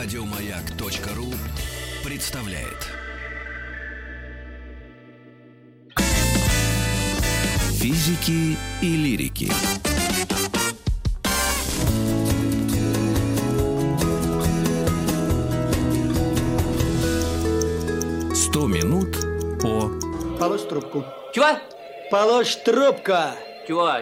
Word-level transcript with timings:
Радиомаяк.ру 0.00 1.26
представляет. 2.08 2.86
Физики 7.72 8.56
и 8.80 8.96
лирики. 8.96 9.50
Сто 18.32 18.68
минут 18.68 19.16
по 19.60 19.90
Положь 20.38 20.62
трубку. 20.62 21.04
Чего? 21.34 21.58
Положь 22.12 22.54
трубку. 22.54 23.12
Чего? 23.66 23.94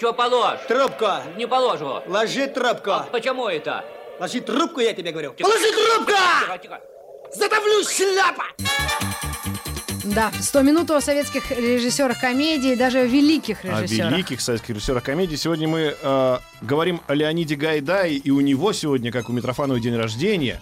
Чего 0.00 0.12
положь? 0.12 0.58
Трубку. 0.66 1.06
Не 1.36 1.46
положу. 1.46 2.02
Ложи 2.08 2.48
трубку. 2.48 2.90
А 2.90 3.08
почему 3.12 3.46
это? 3.46 3.84
Ложи 4.20 4.40
трубку, 4.40 4.80
я 4.80 4.92
тебе 4.94 5.10
говорю. 5.12 5.34
Тихо. 5.36 5.48
Положи 5.50 5.70
трубку! 5.72 6.12
Тихо, 6.12 6.58
тихо. 6.58 6.80
Задавлю 7.34 7.84
шляпа! 7.84 8.44
Да, 10.04 10.30
100 10.38 10.62
минут 10.62 10.90
о 10.90 11.00
советских 11.00 11.50
режиссерах 11.50 12.20
комедии, 12.20 12.74
даже 12.74 13.06
великих 13.06 13.64
О 13.64 13.80
режиссерах. 13.82 14.12
великих 14.12 14.40
советских 14.40 14.70
режиссерах 14.74 15.02
комедии. 15.02 15.36
Сегодня 15.36 15.66
мы 15.66 15.96
э, 16.00 16.38
говорим 16.60 17.00
о 17.06 17.14
Леониде 17.14 17.56
Гайдае, 17.56 18.16
и 18.16 18.30
у 18.30 18.40
него 18.40 18.72
сегодня, 18.74 19.10
как 19.10 19.30
у 19.30 19.32
Митрофанова, 19.32 19.80
день 19.80 19.96
рождения. 19.96 20.60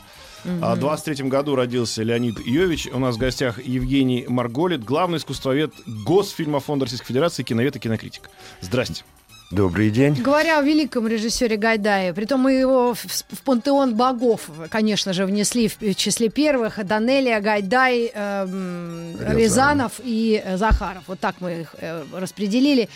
А 0.61 0.75
В 0.75 0.79
23 0.81 1.29
году 1.29 1.55
родился 1.55 2.03
Леонид 2.03 2.39
Йович. 2.45 2.89
У 2.93 2.99
нас 2.99 3.15
в 3.17 3.19
гостях 3.19 3.65
Евгений 3.65 4.25
Марголит, 4.29 4.83
главный 4.85 5.19
искусствовед 5.19 5.73
Госфильмофонда 5.87 6.87
Российской 6.87 7.09
Федерации, 7.09 7.43
киновед 7.45 7.77
и 7.77 7.79
кинокритик. 7.79 8.29
Здрасте. 8.61 9.05
Добрый 9.53 9.91
день. 9.91 10.15
Говоря 10.15 10.61
о 10.61 10.63
великом 10.63 11.07
режиссере 11.07 11.59
Гайдае, 11.59 12.15
притом 12.15 12.41
мы 12.41 12.53
его 12.53 12.95
в, 12.95 13.05
в 13.05 13.43
пантеон 13.45 13.95
богов, 13.95 14.49
конечно 14.71 15.13
же, 15.13 15.27
внесли 15.27 15.69
в 15.69 15.95
числе 15.95 16.31
первых 16.31 16.83
Данелия, 16.83 17.39
Гайдай, 17.39 18.11
эм, 18.15 19.15
Рязанов 19.21 20.01
и 20.03 20.41
э, 20.43 20.57
Захаров. 20.57 21.05
Вот 21.07 21.21
так 21.21 21.37
мы 21.41 21.61
их 21.61 21.75
э, 21.79 22.03
распределили. 22.15 22.89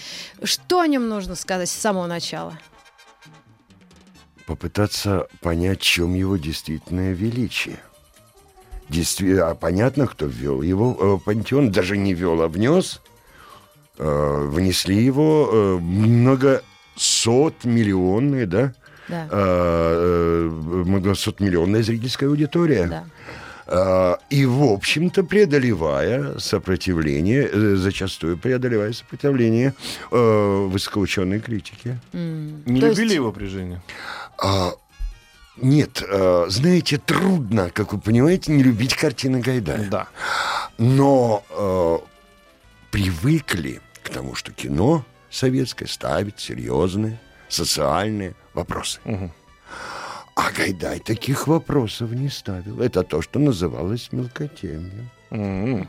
Что 0.43 0.81
о 0.81 0.87
нем 0.87 1.11
нужно 1.11 1.35
сказать 1.35 1.69
с 1.69 1.73
самого 1.73 2.07
начала? 2.07 2.59
Попытаться 4.47 5.29
понять, 5.43 5.81
в 5.83 5.85
чем 5.85 6.15
его 6.15 6.39
действительное 6.39 7.13
величие. 7.13 7.81
Действительно, 8.89 9.55
понятно, 9.55 10.07
кто 10.07 10.25
ввел 10.25 10.63
его 10.63 10.97
э, 10.99 11.05
в 11.17 11.19
пантеон, 11.19 11.71
даже 11.71 11.99
не 11.99 12.15
ввел, 12.15 12.41
а 12.41 12.49
внес. 12.49 13.03
Э, 13.99 14.49
внесли 14.51 15.03
его 15.03 15.49
э, 15.53 15.79
много 15.81 16.63
сот 16.97 17.65
миллионные, 17.65 18.47
да? 18.47 18.73
Да. 19.09 19.29
Э, 19.31 20.49
э, 20.51 20.85
многосотмиллионная 20.85 21.83
зрительская 21.83 22.29
аудитория. 22.29 22.87
Да. 22.89 23.05
А, 23.69 24.19
И, 24.31 24.45
в 24.47 24.63
общем-то, 24.65 25.25
преодолевая 25.25 26.39
сопротивление, 26.39 27.49
э, 27.53 27.77
зачастую 27.77 28.37
преодолевая 28.39 28.93
сопротивление 28.93 29.75
э, 30.13 30.67
высокоученой 30.71 31.41
критики. 31.41 31.99
Не 32.13 32.81
То 32.81 32.87
любили 32.89 33.03
есть- 33.05 33.15
его 33.15 33.33
при 33.33 33.47
жизни? 33.47 33.81
А, 34.43 34.73
нет, 35.61 36.03
а, 36.09 36.47
знаете, 36.49 36.99
трудно, 36.99 37.71
как 37.71 37.93
вы 37.93 37.99
понимаете, 38.01 38.53
не 38.53 38.63
любить 38.63 38.95
картины 38.95 39.41
Гайдая. 39.41 39.89
Да. 39.91 40.07
Но 40.79 41.43
э, 41.51 41.99
привыкли 42.91 43.81
к 44.17 44.19
тому, 44.19 44.35
что 44.35 44.51
кино 44.51 45.05
советское 45.29 45.87
ставит 45.87 46.41
серьезные 46.41 47.21
социальные 47.51 48.35
вопросы. 48.55 48.99
Мгм. 49.05 49.31
А 50.35 50.51
Гайдай 50.53 51.01
таких 51.01 51.47
вопросов 51.47 52.13
не 52.13 52.31
ставил. 52.31 52.81
Это 52.81 53.03
то, 53.03 53.21
что 53.21 53.39
называлось 53.39 54.09
мелкотемьем. 54.13 55.11
М-м. 55.31 55.89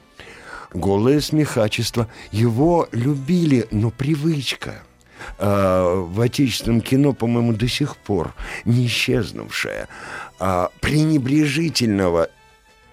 голое 0.74 1.22
смехачество. 1.22 2.10
Его 2.32 2.90
любили, 2.92 3.66
но 3.72 3.92
привычка 3.92 4.84
э, 5.38 6.06
в 6.10 6.20
отечественном 6.20 6.82
кино, 6.82 7.14
по-моему, 7.14 7.54
до 7.54 7.70
сих 7.70 7.96
пор 7.96 8.34
не 8.66 8.88
исчезнувшая, 8.88 9.88
а, 10.38 10.70
пренебрежительного 10.82 12.30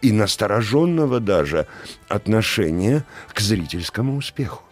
и 0.00 0.12
настороженного 0.12 1.18
даже 1.18 1.66
отношения 2.08 3.04
к 3.32 3.40
зрительскому 3.40 4.16
успеху. 4.16 4.62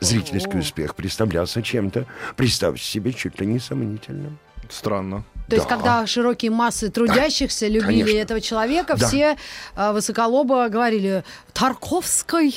Зрительский 0.00 0.58
успех 0.60 0.94
представлялся 0.94 1.62
чем-то, 1.62 2.06
представьте 2.36 2.82
себе, 2.82 3.12
чуть 3.12 3.40
ли 3.40 3.46
не 3.46 3.58
сомнительным. 3.58 4.38
Странно. 4.68 5.24
То 5.48 5.54
есть, 5.54 5.68
Да. 5.68 5.76
когда 5.76 6.06
широкие 6.08 6.50
массы 6.50 6.90
трудящихся 6.90 7.68
любили 7.68 8.00
конечно. 8.02 8.18
этого 8.18 8.40
человека, 8.40 8.96
Да. 8.98 9.06
все 9.06 9.36
э, 9.76 9.92
высоколобо 9.92 10.68
говорили 10.68 11.22
Тарковской, 11.52 12.54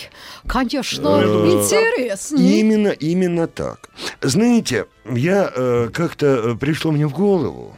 конечно, 0.48 1.08
Э, 1.08 1.24
интереснее. 1.52 2.60
Именно, 2.62 2.88
именно 2.90 3.48
так. 3.48 3.90
Знаете, 4.22 4.88
я 5.06 5.52
э, 5.56 5.90
как-то 5.94 6.26
э, 6.26 6.56
пришло 6.56 6.92
мне 6.92 7.06
в 7.06 7.14
голову, 7.14 7.76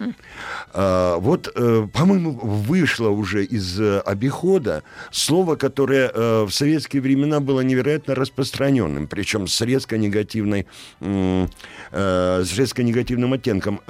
вот, 0.73 1.51
э, 1.53 1.87
по-моему, 1.91 2.31
вышло 2.31 3.09
уже 3.09 3.43
из 3.43 3.79
э, 3.79 3.99
обихода 3.99 4.83
слово, 5.11 5.55
которое 5.55 6.09
э, 6.13 6.43
в 6.43 6.51
советские 6.51 7.01
времена 7.01 7.39
было 7.39 7.61
невероятно 7.61 8.15
распространенным, 8.15 9.07
причем 9.07 9.47
с 9.47 9.61
резко 9.61 9.97
негативной, 9.97 10.67
с 10.99 12.57
резко 12.57 12.83
негативным 12.83 13.33
оттенком. 13.33 13.81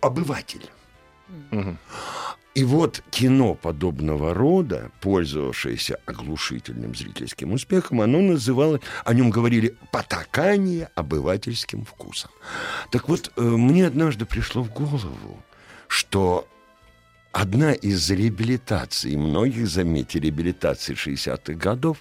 обыватель. 0.00 0.68
И 2.54 2.62
вот 2.62 3.02
кино 3.10 3.54
подобного 3.54 4.32
рода, 4.32 4.92
пользовавшееся 5.00 5.98
оглушительным 6.06 6.94
зрительским 6.94 7.52
успехом, 7.52 8.00
оно 8.00 8.20
называлось, 8.20 8.80
о 9.04 9.12
нем 9.12 9.30
говорили 9.30 9.76
«потакание 9.90 10.88
обывательским 10.94 11.84
вкусом». 11.84 12.30
Так 12.92 13.08
вот, 13.08 13.32
мне 13.36 13.86
однажды 13.86 14.24
пришло 14.24 14.62
в 14.62 14.72
голову, 14.72 15.42
что 15.94 16.48
одна 17.30 17.72
из 17.72 18.10
реабилитаций, 18.10 19.16
многих, 19.16 19.68
заметьте, 19.68 20.18
реабилитаций 20.18 20.96
60-х 20.96 21.54
годов, 21.54 21.98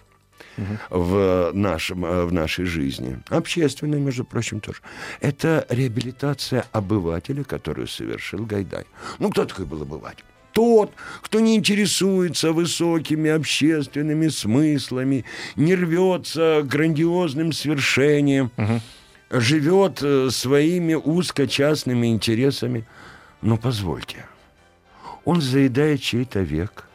в, 0.89 1.51
нашем, 1.53 2.03
э, 2.03 2.25
в 2.25 2.33
нашей 2.33 2.65
жизни, 2.65 3.19
общественной, 3.29 3.99
между 3.99 4.23
прочим, 4.25 4.59
тоже, 4.59 4.79
это 5.21 5.67
реабилитация 5.69 6.65
обывателя, 6.71 7.43
которую 7.43 7.87
совершил 7.87 8.45
Гайдай. 8.45 8.85
Ну, 9.19 9.29
кто 9.29 9.45
такой 9.45 9.65
был 9.65 9.83
обыватель? 9.83 10.25
Тот, 10.53 10.91
кто 11.21 11.39
не 11.39 11.55
интересуется 11.55 12.51
высокими 12.51 13.29
общественными 13.29 14.29
смыслами, 14.29 15.23
не 15.55 15.75
рвется 15.75 16.61
к 16.63 16.67
грандиозным 16.67 17.53
свершениям, 17.53 18.51
живет 19.29 19.99
э, 20.01 20.29
своими 20.31 20.95
узко-частными 20.95 22.07
интересами. 22.07 22.85
Но 23.43 23.57
позвольте, 23.57 24.25
он 25.25 25.41
заедает 25.41 26.01
чей-то 26.01 26.39
век– 26.39 26.89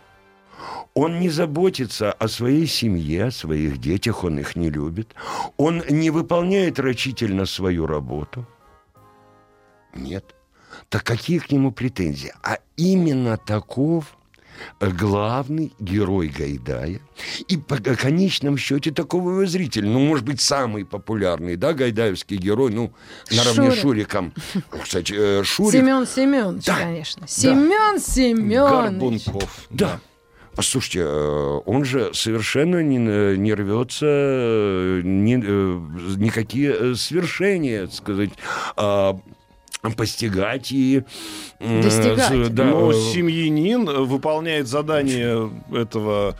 он 0.94 1.20
не 1.20 1.30
заботится 1.30 2.10
о 2.10 2.26
своей 2.26 2.66
семье, 2.66 3.26
о 3.26 3.30
своих 3.30 3.78
детях, 3.78 4.24
он 4.24 4.40
их 4.40 4.56
не 4.56 4.68
любит. 4.68 5.14
Он 5.56 5.84
не 5.88 6.10
выполняет 6.10 6.80
рачительно 6.80 7.46
свою 7.46 7.86
работу. 7.86 8.44
Нет. 9.94 10.34
Так 10.88 11.04
какие 11.04 11.38
к 11.38 11.52
нему 11.52 11.70
претензии? 11.70 12.32
А 12.42 12.58
именно 12.76 13.36
таков 13.36 14.17
главный 14.80 15.72
герой 15.78 16.28
Гайдая. 16.28 17.00
И 17.48 17.56
по 17.56 17.76
конечном 17.76 18.56
счете 18.56 18.90
такого 18.90 19.30
его 19.30 19.46
зрителя. 19.46 19.88
Ну, 19.88 20.00
может 20.00 20.24
быть, 20.24 20.40
самый 20.40 20.84
популярный, 20.84 21.56
да, 21.56 21.72
гайдаевский 21.72 22.36
герой, 22.36 22.72
ну, 22.72 22.92
наравне 23.30 23.70
с 23.70 23.74
Шурик. 23.74 24.08
Шуриком. 24.08 24.32
Кстати, 24.82 25.14
э, 25.16 25.42
Шурик... 25.44 25.72
Семен 25.72 26.06
Семенович, 26.06 26.64
Да. 26.64 26.76
конечно. 26.76 27.26
Семен 27.26 28.00
Семенович. 28.00 29.24
Горбунков. 29.24 29.66
Да. 29.70 30.00
Послушайте, 30.54 31.00
э, 31.04 31.60
он 31.66 31.84
же 31.84 32.12
совершенно 32.14 32.82
не, 32.82 32.98
э, 32.98 33.36
не 33.36 33.54
рвется 33.54 34.04
ни, 35.04 35.36
никакие 36.16 36.96
свершения, 36.96 37.86
так 37.86 37.94
сказать, 37.94 38.30
а, 38.76 39.20
постигать 39.96 40.72
и... 40.72 41.04
э, 41.58 41.82
Достигать. 41.82 42.54
да, 42.54 42.64
Но 42.64 42.90
э, 42.90 42.94
семьянин 42.94 43.88
э, 43.88 43.98
выполняет 44.00 44.66
задание 44.68 45.50
этого 45.72 46.36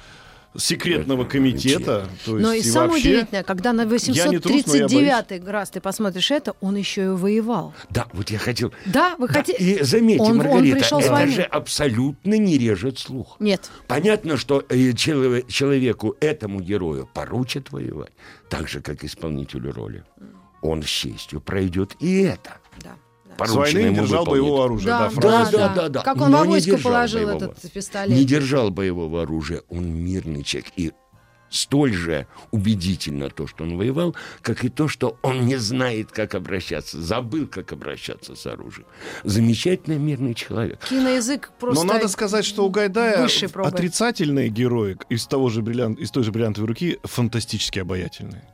секретного 0.57 1.25
комитета. 1.25 2.09
То 2.25 2.37
есть, 2.39 2.43
Но 2.43 2.53
и, 2.53 2.59
и 2.61 2.63
самое 2.63 2.91
вообще, 2.93 3.09
удивительное, 3.11 3.43
когда 3.43 3.73
на 3.73 3.83
Я 3.83 4.27
не 4.29 4.39
трус, 4.39 4.67
но 4.67 4.75
я 4.75 4.85
839 4.85 5.49
раз 5.49 5.71
ты 5.71 5.81
посмотришь 5.81 6.31
это, 6.31 6.55
он 6.61 6.77
еще 6.77 7.05
и 7.05 7.09
воевал. 7.09 7.75
Да, 7.91 8.07
вот 8.13 8.31
я 8.31 8.39
хотел... 8.39 8.73
Да, 8.87 9.15
вы 9.19 9.29
Да, 9.29 9.35
хотите... 9.35 9.59
И 9.63 9.83
заметьте, 9.83 10.23
Он- 10.23 10.31
он 10.33 10.37
Маргарита, 10.39 10.85
с 10.85 10.93
это 10.93 11.27
же 11.29 11.43
абсолютно 11.43 12.35
не 12.35 12.59
режет 12.59 12.99
слух. 12.99 13.37
Нет. 13.39 13.71
Понятно, 13.87 14.37
что 14.37 14.65
э, 14.69 14.93
чело- 14.93 15.43
человеку, 15.49 16.17
этому 16.21 16.61
герою, 16.61 17.09
поручат 17.13 17.71
воевать, 17.71 18.13
так 18.49 18.69
же, 18.69 18.81
как 18.81 19.05
исполнителю 19.05 19.73
роли. 19.73 20.03
Он 20.61 20.83
с 20.83 20.87
честью 20.87 21.41
пройдет 21.41 21.95
и 22.01 22.23
это. 22.23 22.57
Да, 23.39 23.45
да. 23.47 23.53
порученное 23.55 23.85
ему 23.87 23.97
держал 24.03 24.21
выполнить. 24.25 24.43
боевого 24.43 24.65
оружия. 24.65 24.87
Да, 24.89 25.11
Да, 25.15 25.21
да. 25.21 25.51
Да, 25.51 25.75
да, 25.75 25.89
да. 25.89 26.03
Как 26.03 26.21
он 26.21 26.31
Но 26.31 26.43
в 26.43 26.47
не 26.47 26.53
авоську 26.55 26.79
положил 26.79 27.27
боевого. 27.27 27.45
этот 27.45 27.73
пистолет. 27.73 28.17
Не 28.17 28.25
держал 28.25 28.71
боевого 28.71 29.23
оружия, 29.23 29.63
он 29.69 29.87
мирный 29.87 30.43
человек. 30.43 30.73
И 30.77 30.93
столь 31.51 31.95
же 31.95 32.27
убедительно 32.51 33.31
то, 33.31 33.47
что 33.47 33.65
он 33.65 33.79
воевал, 33.79 34.15
как 34.43 34.65
и 34.65 34.69
то, 34.69 34.87
что 34.87 35.17
он 35.23 35.47
не 35.47 35.57
знает, 35.57 36.13
как 36.13 36.35
обращаться, 36.35 37.01
забыл, 37.01 37.47
как 37.47 37.73
обращаться 37.73 38.35
с 38.35 38.45
оружием. 38.47 38.87
Замечательный 39.25 39.99
мирный 39.99 40.35
человек. 40.35 40.81
Киноязык 40.87 41.51
просто... 41.59 41.87
Но 41.87 41.93
надо 41.95 42.09
сказать, 42.09 42.45
что 42.45 42.67
у 42.67 42.71
Гайдая 42.71 43.23
высшей 43.23 43.49
пробы. 43.49 43.69
отрицательные 43.71 44.51
герои 44.51 44.99
из 45.09 45.27
того 45.27 45.49
же 45.49 45.63
бриллиант, 45.63 45.99
из 45.99 46.11
той 46.11 46.23
же 46.23 46.33
бриллиантовой 46.33 46.69
руки 46.69 46.99
фантастически 47.05 47.79
обаятельные. 47.79 48.45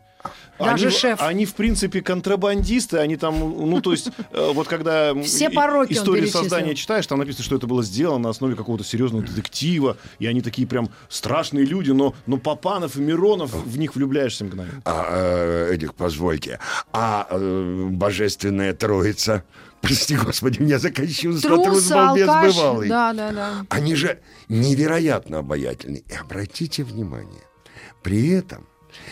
Даже 0.58 0.86
они, 0.86 0.96
шеф. 0.96 1.20
Они, 1.20 1.46
в 1.46 1.54
принципе, 1.54 2.00
контрабандисты, 2.00 2.98
они 2.98 3.16
там, 3.16 3.38
ну, 3.38 3.80
то 3.80 3.92
есть, 3.92 4.08
э, 4.30 4.50
вот 4.52 4.68
когда 4.68 5.14
Все 5.22 5.50
пороки 5.50 5.92
историю 5.92 6.28
создания 6.28 6.74
читаешь, 6.74 7.06
там 7.06 7.18
написано, 7.18 7.44
что 7.44 7.56
это 7.56 7.66
было 7.66 7.82
сделано 7.82 8.24
на 8.24 8.28
основе 8.30 8.54
какого-то 8.54 8.84
серьезного 8.84 9.24
детектива, 9.24 9.96
и 10.18 10.26
они 10.26 10.40
такие 10.42 10.66
прям 10.68 10.90
страшные 11.08 11.64
люди, 11.64 11.90
но, 11.90 12.14
но 12.26 12.36
Папанов 12.36 12.96
и 12.96 13.00
Миронов, 13.00 13.52
в 13.52 13.78
них 13.78 13.96
влюбляешься 13.96 14.44
мгновенно. 14.44 14.82
А, 14.84 15.68
э, 15.70 15.74
Эдик, 15.74 15.94
позвольте. 15.94 16.60
А 16.92 17.26
э, 17.30 17.88
божественная 17.90 18.74
троица, 18.74 19.44
прости 19.80 20.16
господи, 20.16 20.60
меня 20.60 20.78
закощился, 20.78 21.42
трус, 21.42 21.64
Трус, 21.64 21.90
балбес, 21.90 22.28
алкаш. 22.28 22.54
бывалый. 22.54 22.88
Да, 22.88 23.12
да, 23.12 23.32
да. 23.32 23.66
Они 23.70 23.94
же 23.94 24.20
невероятно 24.48 25.38
обаятельны. 25.38 26.04
И 26.08 26.14
обратите 26.14 26.84
внимание, 26.84 27.42
при 28.02 28.30
этом 28.30 28.66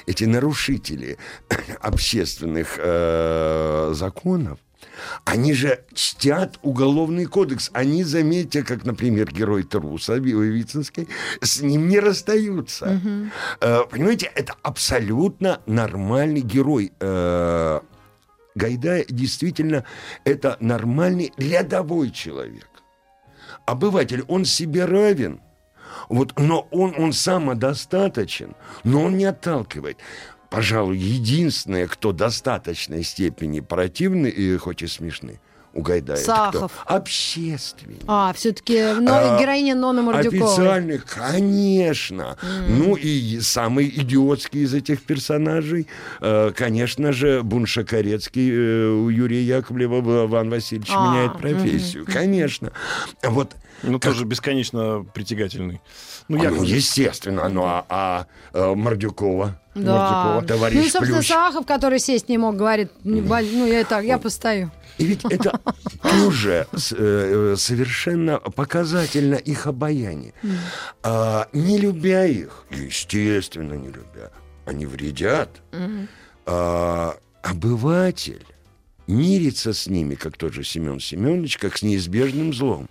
эти 0.06 0.25
нарушители 0.25 1.19
общественных 1.81 2.76
э, 2.79 3.93
законов, 3.94 4.58
они 5.25 5.52
же 5.55 5.84
чтят 5.94 6.58
уголовный 6.62 7.26
кодекс. 7.26 7.70
Они, 7.73 8.05
заметьте, 8.05 8.62
как, 8.62 8.84
например, 8.84 9.32
герой 9.32 9.62
Труса 9.62 10.14
Вицинский, 10.17 11.08
с 11.40 11.61
ним 11.61 11.88
не 11.88 11.99
расстаются. 11.99 13.00
Э, 13.61 13.81
понимаете, 13.90 14.31
это 14.34 14.55
абсолютно 14.62 15.61
нормальный 15.67 16.40
герой. 16.40 16.93
Э, 17.00 17.81
Гайдай 18.55 19.06
действительно 19.08 19.84
это 20.25 20.56
нормальный 20.61 21.32
рядовой 21.37 22.11
человек. 22.11 22.69
Обыватель, 23.67 24.25
он 24.29 24.44
себе 24.44 24.84
равен, 24.84 25.40
вот, 26.12 26.38
но 26.38 26.68
он, 26.70 26.94
он 26.98 27.14
самодостаточен, 27.14 28.54
но 28.84 29.04
он 29.04 29.16
не 29.16 29.24
отталкивает. 29.24 29.96
Пожалуй, 30.50 30.98
единственное, 30.98 31.88
кто 31.88 32.10
в 32.10 32.16
достаточной 32.16 33.02
степени 33.02 33.60
противный 33.60 34.28
и 34.28 34.58
хоть 34.58 34.82
и 34.82 34.86
смешный, 34.86 35.40
у 35.74 35.82
Гайдая. 35.82 36.16
это 36.16 36.26
Сахов. 36.26 36.72
кто? 36.84 36.94
Общественный. 36.94 37.96
А, 38.06 38.32
все-таки 38.34 38.76
А, 38.78 39.40
героиня 39.40 39.74
Нонны 39.74 40.02
Мордюковой. 40.02 40.46
Официальных, 40.52 41.06
конечно. 41.06 42.36
Ну 42.69 42.96
и 42.96 43.40
самый 43.40 43.88
идиотский 43.88 44.62
из 44.64 44.74
этих 44.74 45.02
персонажей, 45.02 45.86
э, 46.20 46.52
конечно 46.54 47.12
же, 47.12 47.42
Буншакарецкий 47.42 48.50
э, 48.50 48.88
у 48.88 49.08
Юрия 49.08 49.42
Яковлева 49.42 50.26
Иван 50.26 50.50
Васильевич 50.50 50.90
А, 50.94 51.10
меняет 51.10 51.38
профессию. 51.38 52.06
Конечно. 52.06 52.72
Вот 53.22 53.52
Ну, 53.82 53.98
тоже 53.98 54.24
бесконечно 54.24 55.04
притягательный. 55.12 55.80
Ну, 56.28 56.38
а, 56.40 56.44
я 56.44 56.50
ну, 56.50 56.62
естественно, 56.62 57.48
ну 57.48 57.64
а, 57.64 57.84
а, 57.88 58.26
э, 58.52 58.74
Мордюкова? 58.74 59.58
Да. 59.74 59.80
Мордюкова, 59.80 60.42
товарищ 60.46 60.76
ну 60.76 60.82
и, 60.82 60.88
собственно, 60.88 61.19
Плющ. 61.19 61.28
Сахов, 61.28 61.66
который 61.66 61.98
сесть 61.98 62.28
не 62.28 62.38
мог, 62.38 62.56
говорит, 62.56 62.92
ну 63.02 63.66
я 63.66 63.84
так, 63.84 64.04
я 64.04 64.19
постою. 64.19 64.70
И 64.98 65.04
ведь 65.04 65.24
это 65.24 65.60
тоже 66.02 66.66
э, 66.72 66.76
э, 66.92 67.54
совершенно 67.56 68.38
показательно 68.38 69.34
их 69.34 69.66
обаяние. 69.66 70.34
А, 71.02 71.48
не 71.52 71.78
любя 71.78 72.26
их, 72.26 72.64
естественно, 72.70 73.74
не 73.74 73.88
любя, 73.88 74.30
они 74.66 74.86
вредят. 74.86 75.62
А, 76.44 77.16
обыватель 77.42 78.46
мирится 79.06 79.72
с 79.72 79.86
ними, 79.86 80.14
как 80.14 80.36
тот 80.36 80.52
же 80.52 80.64
Семен 80.64 81.00
Семенович, 81.00 81.58
как 81.58 81.76
с 81.78 81.82
неизбежным 81.82 82.52
злом. 82.52 82.88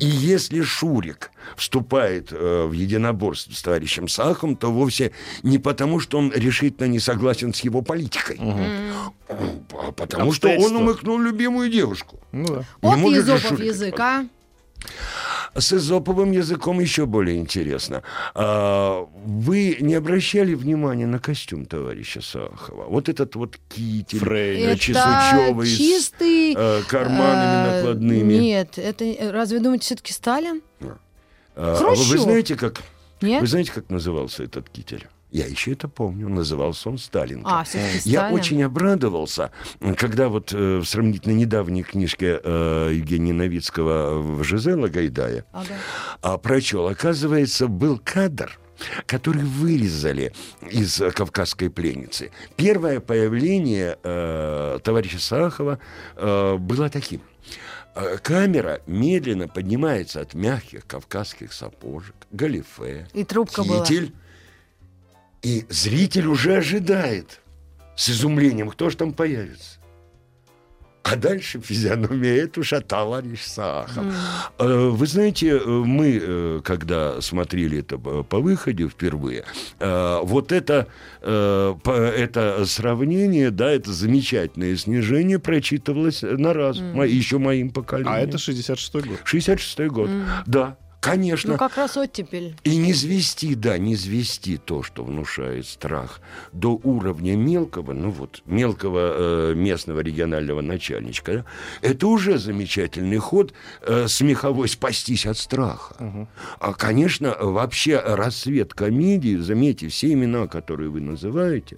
И 0.00 0.06
если 0.06 0.62
Шурик 0.62 1.30
вступает 1.56 2.28
э, 2.30 2.66
в 2.66 2.72
единоборство 2.72 3.52
с 3.52 3.62
товарищем 3.62 4.08
Сахом, 4.08 4.56
то 4.56 4.70
вовсе 4.70 5.12
не 5.42 5.58
потому, 5.58 6.00
что 6.00 6.18
он 6.18 6.32
решительно 6.34 6.86
не 6.86 7.00
согласен 7.00 7.52
с 7.52 7.60
его 7.60 7.82
политикой, 7.82 8.38
а 9.28 9.92
потому 9.92 10.32
что 10.32 10.48
он 10.48 10.76
умыкнул 10.76 11.18
любимую 11.18 11.70
девушку. 11.70 12.20
Ну 12.32 12.46
да. 12.46 12.58
Не 12.58 12.64
Вот 12.82 12.98
может 12.98 13.26
а? 15.54 15.60
С 15.60 15.72
эзоповым 15.72 16.32
языком 16.32 16.80
еще 16.80 17.06
более 17.06 17.36
интересно. 17.38 18.02
А, 18.34 19.06
вы 19.24 19.76
не 19.80 19.94
обращали 19.94 20.54
внимания 20.54 21.06
на 21.06 21.18
костюм 21.18 21.64
товарища 21.64 22.20
Сахова? 22.20 22.84
Вот 22.84 23.08
этот 23.08 23.34
вот 23.36 23.58
китель 23.68 24.18
Фрейд. 24.18 24.68
э, 24.68 24.76
чесучевый 24.76 25.66
с 25.66 25.76
чистый... 25.76 26.54
э, 26.56 26.82
карманами 26.88 27.68
э, 27.68 27.76
накладными. 27.76 28.34
Нет, 28.34 28.78
это 28.78 29.04
разве 29.32 29.60
думаете 29.60 29.84
все-таки 29.84 30.12
Сталин? 30.12 30.62
А, 30.80 30.96
а 31.56 31.72
вы, 31.72 31.76
Хрущев. 31.76 32.10
вы 32.10 32.18
знаете, 32.18 32.56
как 32.56 32.82
Нет? 33.20 33.40
вы 33.40 33.46
знаете, 33.46 33.72
как 33.72 33.88
назывался 33.90 34.42
этот 34.42 34.68
китель? 34.68 35.06
Я 35.34 35.46
еще 35.46 35.72
это 35.72 35.88
помню. 35.88 36.28
Назывался 36.28 36.88
он 36.88 36.96
Сталинка. 36.96 37.50
А, 37.50 37.64
Я 38.04 38.20
Сталин. 38.20 38.34
очень 38.34 38.62
обрадовался, 38.62 39.50
когда 39.96 40.28
вот 40.28 40.52
э, 40.52 40.78
в 40.78 40.84
сравнительно 40.84 41.32
недавней 41.32 41.82
книжке 41.82 42.38
э, 42.40 42.90
Евгения 42.94 43.32
Новицкого 43.32 44.20
в 44.22 44.44
Жизела 44.44 44.86
Гайдая 44.86 45.44
Ага. 45.52 45.74
а, 46.22 46.38
прочел. 46.38 46.86
Оказывается, 46.86 47.66
был 47.66 47.98
кадр, 47.98 48.60
который 49.06 49.42
вырезали 49.42 50.32
из 50.70 51.00
э, 51.00 51.10
«Кавказской 51.10 51.68
пленницы». 51.68 52.30
Первое 52.54 53.00
появление 53.00 53.98
э, 54.04 54.78
товарища 54.84 55.18
Сахова 55.18 55.80
э, 56.14 56.56
было 56.58 56.88
таким. 56.90 57.22
Э, 57.96 58.18
Камера 58.22 58.82
медленно 58.86 59.48
поднимается 59.48 60.20
от 60.20 60.34
мягких 60.34 60.86
кавказских 60.86 61.52
сапожек, 61.52 62.14
галифе, 62.30 63.08
И 63.14 63.24
трубка 63.24 63.64
была. 63.64 63.84
И 65.44 65.64
зритель 65.68 66.26
уже 66.26 66.56
ожидает 66.56 67.40
с 67.96 68.08
изумлением, 68.10 68.70
кто 68.70 68.90
же 68.90 68.96
там 68.96 69.12
появится. 69.12 69.78
А 71.02 71.16
дальше 71.16 71.60
физиономия 71.60 72.44
это 72.44 72.60
уж 72.60 72.72
а 72.72 72.80
товарищ 72.80 73.42
Сахов. 73.42 74.06
Э, 74.58 74.88
Вы 74.88 75.06
знаете, 75.06 75.48
э, 75.50 75.62
мы, 75.66 76.18
э, 76.20 76.60
когда 76.64 77.20
смотрели 77.20 77.80
это 77.80 77.98
по 77.98 78.38
выходе 78.40 78.88
впервые, 78.88 79.44
вот 79.80 80.50
это, 80.50 80.88
это 81.20 82.64
сравнение, 82.64 83.50
да, 83.50 83.70
это 83.70 83.92
замечательное 83.92 84.74
снижение 84.76 85.38
прочитывалось 85.38 86.22
на 86.22 86.54
раз, 86.54 86.80
мо- 86.80 87.06
еще 87.06 87.36
моим 87.36 87.68
поколением. 87.68 88.14
А 88.14 88.18
это 88.20 88.38
66-й 88.38 89.02
год. 89.06 89.18
66-й 89.26 89.88
год, 89.88 90.10
да. 90.46 90.78
Конечно. 91.04 91.52
Ну, 91.52 91.58
как 91.58 91.76
раз 91.76 91.96
оттепель. 91.96 92.56
И 92.64 92.76
не 92.76 92.94
звести, 92.94 93.54
да, 93.54 93.76
не 93.76 93.94
звести 93.94 94.56
то, 94.56 94.82
что 94.82 95.04
внушает 95.04 95.66
страх, 95.66 96.20
до 96.52 96.80
уровня 96.82 97.36
мелкого, 97.36 97.92
ну 97.92 98.10
вот, 98.10 98.42
мелкого 98.46 99.50
э, 99.50 99.54
местного 99.54 100.00
регионального 100.00 100.62
начальничка, 100.62 101.32
да, 101.32 101.44
это 101.82 102.06
уже 102.06 102.38
замечательный 102.38 103.18
ход 103.18 103.52
э, 103.82 104.08
смеховой 104.08 104.68
спастись 104.68 105.26
от 105.26 105.36
страха. 105.36 106.26
А, 106.58 106.72
конечно, 106.72 107.36
вообще 107.38 107.98
рассвет 107.98 108.72
комедии, 108.72 109.36
заметьте, 109.36 109.88
все 109.88 110.12
имена, 110.12 110.46
которые 110.46 110.88
вы 110.88 111.00
называете, 111.00 111.76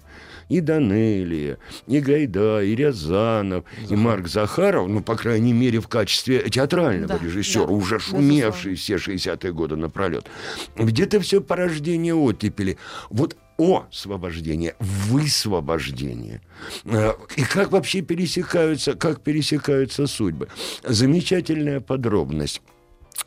и 0.49 0.61
Данелия, 0.61 1.57
и 1.87 1.99
Гайда, 1.99 2.63
и 2.63 2.75
Рязанов, 2.75 3.65
и 3.89 3.95
Марк 3.95 4.27
Захаров, 4.27 4.87
ну, 4.87 5.01
по 5.01 5.15
крайней 5.15 5.53
мере, 5.53 5.79
в 5.79 5.87
качестве 5.87 6.49
театрального 6.49 7.07
Да, 7.07 7.19
режиссера, 7.21 7.65
да, 7.65 7.71
уже 7.73 7.99
шумевший 7.99 8.75
все 8.75 8.97
60-е 9.17 9.53
годы 9.53 9.75
напролет. 9.75 10.27
Ведь 10.75 10.99
это 10.99 11.19
все 11.19 11.41
порождение 11.41 12.13
оттепели. 12.15 12.77
Вот 13.09 13.35
освобождение, 13.57 14.75
высвобождение. 14.79 16.41
Э, 16.85 17.13
И 17.35 17.43
как 17.43 17.71
вообще 17.71 18.01
пересекаются, 18.01 18.93
как 18.93 19.21
пересекаются 19.21 20.07
судьбы. 20.07 20.47
Замечательная 20.83 21.79
подробность. 21.79 22.61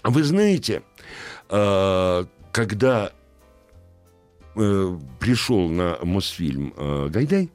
Вы 0.05 0.23
знаете, 0.23 0.83
э, 1.49 2.25
когда 2.53 3.13
э, 4.57 4.99
пришел 5.19 5.69
на 5.69 5.99
Мосфильм 6.03 6.75
Гайдай, 7.11 7.51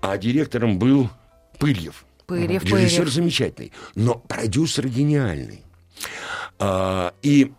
а 0.00 0.18
директором 0.18 0.78
был 0.78 1.08
Пырьев. 1.58 2.04
Пырьев, 2.26 2.64
Режиссер 2.64 2.98
Пырьев. 2.98 3.14
замечательный, 3.14 3.72
но 3.94 4.16
продюсер 4.16 4.88
гениальный. 4.88 5.62
А, 6.58 7.12
и 7.22 7.52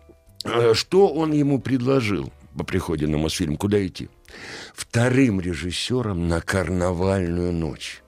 э, 0.44 0.74
что 0.74 1.08
он 1.08 1.32
ему 1.32 1.60
предложил 1.60 2.32
по 2.56 2.64
приходе 2.64 3.06
на 3.06 3.18
Мосфильм? 3.18 3.56
Куда 3.56 3.84
идти? 3.84 4.08
Вторым 4.74 5.40
режиссером 5.40 6.28
на 6.28 6.40
карнавальную 6.40 7.52
ночь. 7.52 8.04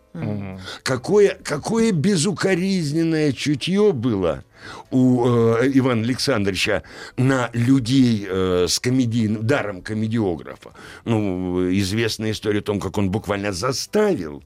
Какое, 0.83 1.37
какое 1.43 1.93
безукоризненное 1.93 3.33
чутье 3.33 3.93
было 3.93 4.45
у 4.91 5.27
э, 5.27 5.71
Ивана 5.75 6.03
Александровича 6.03 6.83
на 7.17 7.51
людей 7.53 8.27
э, 8.29 8.67
с 8.67 8.79
комедийным, 8.79 9.47
даром 9.47 9.83
комедиографа. 9.83 10.71
Ну, 11.05 11.71
известная 11.71 12.31
история 12.31 12.61
о 12.61 12.63
том, 12.63 12.81
как 12.81 12.97
он 12.99 13.11
буквально 13.11 13.53
заставил 13.53 14.43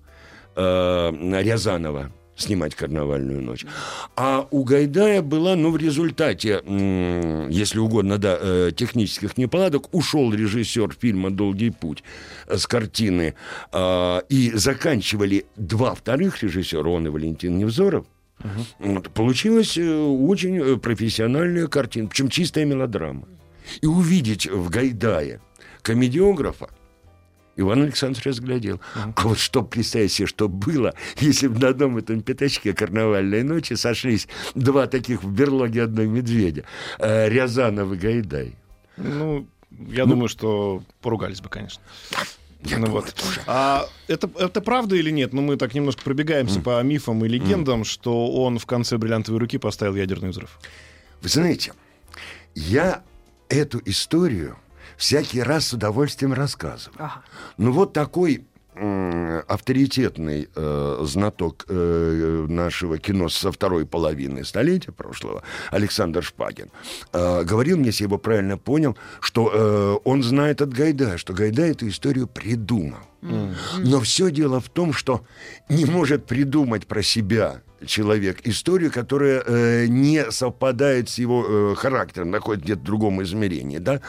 э, 0.57 1.41
Рязанова 1.43 2.11
снимать 2.41 2.75
«Карнавальную 2.75 3.43
ночь». 3.43 3.67
А 4.17 4.47
у 4.51 4.65
Гайдая 4.65 5.23
была, 5.23 5.57
ну, 5.57 5.71
в 5.71 5.77
результате, 5.77 6.63
если 7.49 7.79
угодно, 7.79 8.19
да, 8.19 8.39
э, 8.41 8.71
технических 8.75 9.37
неполадок, 9.37 9.95
ушел 9.95 10.33
режиссер 10.33 10.95
фильма 10.99 11.31
«Долгий 11.31 11.71
путь» 11.71 12.03
с 12.49 12.67
картины, 12.67 13.35
э, 13.73 14.21
и 14.29 14.53
заканчивали 14.55 15.47
два 15.57 15.95
вторых 15.95 16.43
режиссера, 16.43 16.89
он 16.89 17.07
и 17.07 17.11
Валентин 17.11 17.59
Невзоров, 17.59 18.07
вот, 18.79 19.11
получилась 19.11 19.77
э, 19.77 19.99
очень 19.99 20.59
э, 20.59 20.77
профессиональная 20.77 21.67
картина, 21.67 22.09
причем 22.09 22.29
чистая 22.29 22.65
мелодрама. 22.65 23.29
И 23.83 23.87
увидеть 23.87 24.47
в 24.47 24.71
Гайдае 24.71 25.41
комедиографа, 25.83 26.71
Иван 27.61 27.83
Александрович 27.83 28.27
разглядел. 28.27 28.81
А 28.95 29.13
вот 29.23 29.39
что, 29.39 29.63
представить 29.63 30.13
себе, 30.13 30.27
что 30.27 30.49
было, 30.49 30.95
если 31.19 31.49
бы 31.49 31.59
на 31.59 31.69
одном 31.69 31.99
этом 31.99 32.23
пятачке 32.23 32.73
карнавальной 32.73 33.43
ночи 33.43 33.75
сошлись 33.75 34.29
два 34.55 34.87
таких 34.87 35.23
в 35.23 35.31
берлоге 35.31 35.83
одной 35.85 36.07
медведя, 36.07 36.65
э, 36.99 37.29
Рязанов 37.29 37.93
и 37.93 37.97
Гайдай. 37.97 38.55
Ну, 38.97 39.47
я 39.71 40.07
думаю, 40.07 40.29
что 40.29 40.83
поругались 41.01 41.41
бы, 41.41 41.49
конечно. 41.49 41.83
Я 42.63 42.79
Ну 42.79 42.87
думаю, 42.87 43.03
вот. 43.03 43.15
тоже. 43.15 43.41
А 43.47 43.87
это, 44.09 44.31
это 44.39 44.61
правда 44.61 44.95
или 44.97 45.11
нет? 45.11 45.33
Ну, 45.33 45.41
мы 45.41 45.57
так 45.57 45.75
немножко 45.75 46.03
пробегаемся 46.03 46.61
по 46.61 46.83
мифам 46.83 47.25
и 47.25 47.29
легендам, 47.29 47.85
что 47.85 48.31
он 48.33 48.59
в 48.59 48.67
конце 48.67 48.99
бриллиантовой 48.99 49.41
руки 49.41 49.57
поставил 49.59 49.97
ядерный 49.97 50.29
взрыв. 50.31 50.59
Вы 51.23 51.29
знаете, 51.29 51.73
я 52.55 53.03
эту 53.49 53.81
историю 53.87 54.57
всякий 55.01 55.43
раз 55.43 55.69
с 55.69 55.73
удовольствием 55.73 56.35
рассказываю. 56.35 56.95
Ага. 56.99 57.23
Ну 57.57 57.73
вот 57.73 57.93
такой 57.93 58.45
авторитетный 59.49 60.49
э, 60.55 60.99
знаток 61.03 61.67
э, 61.69 62.47
нашего 62.49 62.99
кино 62.99 63.29
со 63.29 63.53
второй 63.53 63.85
половины 63.85 64.43
столетия 64.45 64.93
прошлого, 64.93 65.43
Александр 65.71 66.23
Шпагин, 66.23 66.71
э, 67.13 67.45
говорил 67.45 67.77
мне, 67.77 67.87
если 67.87 68.05
я 68.05 68.07
его 68.07 68.17
правильно 68.17 68.57
понял, 68.57 68.97
что 69.21 69.51
э, 69.53 70.09
он 70.09 70.23
знает 70.23 70.63
от 70.63 70.73
Гайдая, 70.73 71.19
что 71.19 71.35
Гайдай 71.35 71.73
эту 71.73 71.89
историю 71.89 72.27
придумал. 72.27 73.10
Но 73.23 74.01
все 74.01 74.31
дело 74.31 74.61
в 74.61 74.69
том, 74.69 74.93
что 74.93 75.23
не 75.69 75.85
может 75.85 76.27
придумать 76.27 76.87
про 76.87 77.03
себя 77.03 77.63
человек 77.87 78.41
историю, 78.45 78.91
которая 78.93 79.43
э, 79.47 79.87
не 79.87 80.31
совпадает 80.31 81.09
с 81.09 81.19
его 81.19 81.45
э, 81.73 81.75
характером, 81.77 82.31
находится 82.31 82.65
где-то 82.67 82.81
в 82.81 82.85
другом 82.85 83.23
измерении, 83.23 83.79
да? 83.79 84.01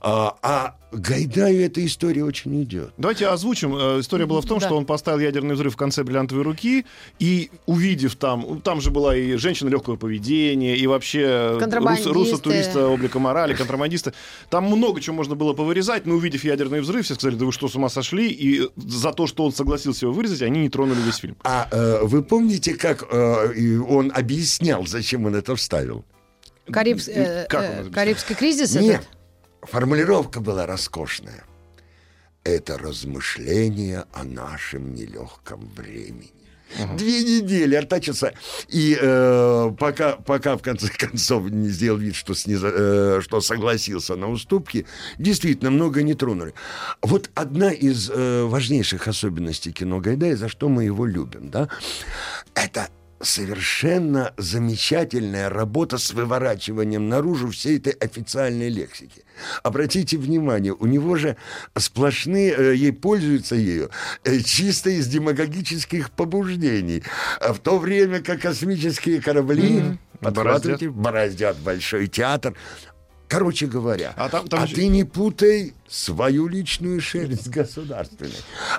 А, 0.00 0.36
а 0.42 0.76
Гайдаю 0.92 1.60
эта 1.62 1.84
история 1.84 2.24
очень 2.24 2.62
идет. 2.62 2.92
Давайте 2.96 3.26
озвучим. 3.26 3.74
Э, 3.76 4.00
История 4.00 4.24
была 4.26 4.40
в 4.40 4.46
том, 4.46 4.60
Да. 4.60 4.66
что 4.66 4.76
он 4.76 4.86
поставил 4.86 5.18
ядерный 5.18 5.56
взрыв 5.56 5.74
в 5.74 5.76
конце 5.76 6.04
бриллиантовой 6.04 6.44
руки, 6.44 6.86
и 7.18 7.50
увидев 7.66 8.14
там, 8.14 8.60
там 8.62 8.80
же 8.80 8.92
была 8.92 9.16
и 9.16 9.34
женщина 9.34 9.68
легкого 9.68 9.96
поведения, 9.96 10.76
и 10.76 10.86
вообще 10.86 11.50
рус, 11.50 11.60
Контрабандисты. 11.62 12.12
руссо-туриста 12.12 12.86
облика 12.86 13.18
морали, 13.18 13.54
контрабандиста. 13.54 14.14
Там 14.48 14.64
много 14.66 15.00
чего 15.00 15.16
можно 15.16 15.34
было 15.34 15.52
повырезать, 15.52 16.06
но 16.06 16.14
увидев 16.14 16.44
ядерный 16.44 16.80
взрыв, 16.80 17.04
все 17.04 17.14
сказали, 17.16 17.34
да 17.34 17.44
вы 17.46 17.52
что, 17.52 17.68
с 17.68 17.74
ума 17.74 17.88
сошли? 17.88 18.28
И 18.30 18.55
за 18.76 19.12
то, 19.12 19.26
что 19.26 19.44
он 19.44 19.52
согласился 19.52 20.06
его 20.06 20.14
вырезать, 20.14 20.42
они 20.42 20.60
не 20.62 20.68
тронули 20.68 21.00
весь 21.00 21.16
фильм. 21.16 21.36
А 21.44 21.68
э, 21.70 22.00
вы 22.04 22.22
помните, 22.22 22.74
как 22.74 23.04
э, 23.10 23.78
он 23.88 24.12
объяснял, 24.14 24.86
зачем 24.86 25.24
он 25.26 25.34
это 25.34 25.54
вставил? 25.56 26.04
Карибс- 26.66 27.10
э, 27.10 27.46
Как 27.48 27.60
он 27.60 27.86
э? 27.88 27.90
Карибский 27.90 28.34
кризис 28.34 28.74
Нет, 28.74 29.02
этот? 29.02 29.70
формулировка 29.70 30.40
была 30.40 30.66
роскошная. 30.66 31.44
Это 32.44 32.78
размышление 32.78 34.04
о 34.12 34.24
нашем 34.24 34.94
нелегком 34.94 35.68
времени. 35.76 36.30
Две 36.96 37.22
недели 37.22 37.74
артачился. 37.74 38.34
И 38.68 38.96
э, 39.00 39.70
пока, 39.78 40.16
пока 40.16 40.56
в 40.56 40.62
конце 40.62 40.88
концов 40.98 41.50
не 41.50 41.68
сделал 41.68 41.98
вид, 41.98 42.14
что, 42.14 42.32
сниза- 42.34 42.72
э, 42.74 43.20
что 43.22 43.40
согласился 43.40 44.16
на 44.16 44.28
уступки, 44.28 44.86
действительно 45.18 45.70
много 45.70 46.02
не 46.02 46.14
тронули. 46.14 46.54
Вот 47.02 47.30
одна 47.34 47.70
из 47.70 48.10
э, 48.10 48.44
важнейших 48.44 49.08
особенностей 49.08 49.72
кино 49.72 50.00
Гайдая, 50.00 50.36
за 50.36 50.48
что 50.48 50.68
мы 50.68 50.84
его 50.84 51.06
любим, 51.06 51.50
да, 51.50 51.68
это 52.54 52.88
совершенно 53.20 54.34
замечательная 54.36 55.48
работа 55.48 55.98
с 55.98 56.12
выворачиванием 56.12 57.08
наружу 57.08 57.50
всей 57.50 57.78
этой 57.78 57.92
официальной 57.92 58.68
лексики. 58.68 59.24
Обратите 59.62 60.16
внимание, 60.16 60.72
у 60.72 60.86
него 60.86 61.16
же 61.16 61.36
сплошные, 61.76 62.54
э, 62.56 62.74
ей 62.74 62.92
пользуются 62.92 63.54
ею, 63.54 63.90
э, 64.24 64.40
чисто 64.40 64.90
из 64.90 65.06
демагогических 65.06 66.10
побуждений. 66.10 67.02
А 67.40 67.52
В 67.52 67.58
то 67.58 67.78
время 67.78 68.22
как 68.22 68.40
космические 68.40 69.20
корабли 69.20 69.98
подхватывают, 70.20 70.82
бороздят 70.94 71.58
большой 71.58 72.06
театр. 72.06 72.54
Короче 73.28 73.66
говоря, 73.66 74.14
А 74.16 74.26
а, 74.26 74.28
там- 74.28 74.46
там 74.46 74.64
еще- 74.64 74.76
ты 74.76 74.86
не 74.86 75.02
путай 75.02 75.74
свою 75.88 76.46
личную 76.46 77.00
шерсть 77.00 77.46
с 77.46 77.48
государственной. 77.48 78.30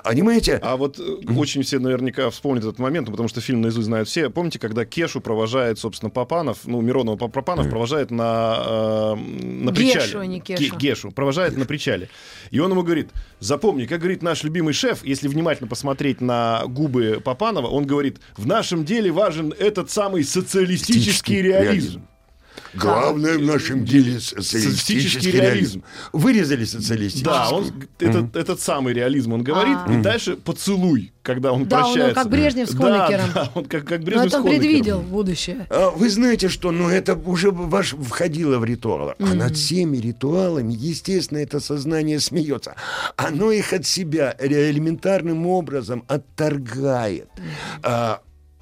Понимаете? 0.04 0.58
А 0.62 0.76
вот 0.76 0.98
э, 0.98 1.02
очень 1.36 1.62
все 1.62 1.78
наверняка 1.78 2.30
вспомнят 2.30 2.64
этот 2.64 2.78
момент, 2.78 3.06
ну, 3.08 3.12
потому 3.12 3.28
что 3.28 3.42
фильм 3.42 3.60
наизусть 3.60 3.86
знают 3.86 4.08
все. 4.08 4.30
Помните, 4.30 4.58
когда 4.58 4.86
Кешу 4.86 5.20
провожает, 5.20 5.78
собственно, 5.78 6.08
Папанов, 6.10 6.60
ну, 6.64 6.80
Миронова 6.80 7.16
Пап- 7.16 7.32
Папанов 7.32 7.68
провожает 7.68 8.10
на, 8.10 9.14
э, 9.14 9.14
на 9.16 9.70
Гешу, 9.70 9.92
причале. 9.98 10.20
а 10.20 10.26
не 10.26 10.40
Ке- 10.40 10.56
Кешу. 10.56 10.76
Гешу, 10.76 11.10
провожает 11.10 11.56
на 11.58 11.66
причале. 11.66 12.08
И 12.50 12.58
он 12.58 12.70
ему 12.70 12.82
говорит, 12.82 13.10
запомни, 13.40 13.84
как 13.84 13.98
говорит 14.00 14.22
наш 14.22 14.44
любимый 14.44 14.72
шеф, 14.72 15.04
если 15.04 15.28
внимательно 15.28 15.68
посмотреть 15.68 16.20
на 16.22 16.62
губы 16.66 17.20
Папанова, 17.22 17.66
он 17.66 17.86
говорит, 17.86 18.18
в 18.38 18.46
нашем 18.46 18.84
деле 18.86 19.10
важен 19.12 19.52
этот 19.58 19.90
самый 19.90 20.24
социалистический 20.24 21.42
реализм. 21.42 22.02
Главное 22.74 23.38
в 23.38 23.42
нашем 23.42 23.84
деле 23.84 24.20
социалистический 24.20 24.70
Социалистический 24.76 25.30
реализм. 25.32 25.48
реализм. 25.54 25.82
Вырезали 26.12 26.64
социалистический. 26.64 27.24
Да, 27.24 27.50
он, 27.50 27.66
этот, 27.98 28.36
этот 28.36 28.60
самый 28.60 28.94
реализм 28.94 29.32
он 29.32 29.42
говорит, 29.42 29.76
и 29.90 30.02
дальше 30.02 30.36
поцелуй, 30.36 31.12
когда 31.22 31.52
он 31.52 31.62
А. 31.62 31.64
Да, 31.66 31.78
он 31.78 31.84
прощается. 31.84 32.14
как 32.14 32.30
Брежнев 32.30 32.68
с 32.68 32.74
Да, 32.74 33.06
Хонекером. 33.06 33.30
Да, 33.34 33.50
он 33.54 33.64
как, 33.64 33.84
как 33.84 34.02
Брежнев 34.02 34.26
это 34.26 34.36
с 34.36 34.40
он 34.40 34.48
предвидел 34.48 35.00
будущее. 35.00 35.66
А 35.70 35.90
Вы 35.90 36.10
знаете, 36.10 36.48
что 36.48 36.70
ну, 36.70 36.88
это 36.88 37.14
уже 37.16 37.50
ваш 37.50 37.92
входило 37.94 38.58
в 38.58 38.64
ритуалы. 38.64 39.14
А 39.18 39.34
над 39.34 39.56
всеми 39.56 39.96
ритуалами, 39.98 40.72
естественно, 40.72 41.38
это 41.38 41.60
сознание 41.60 42.20
смеется. 42.20 42.74
Оно 43.16 43.50
их 43.52 43.72
от 43.72 43.86
себя 43.86 44.34
элементарным 44.38 45.46
образом 45.46 46.04
отторгает. 46.08 47.28
А, 47.82 48.20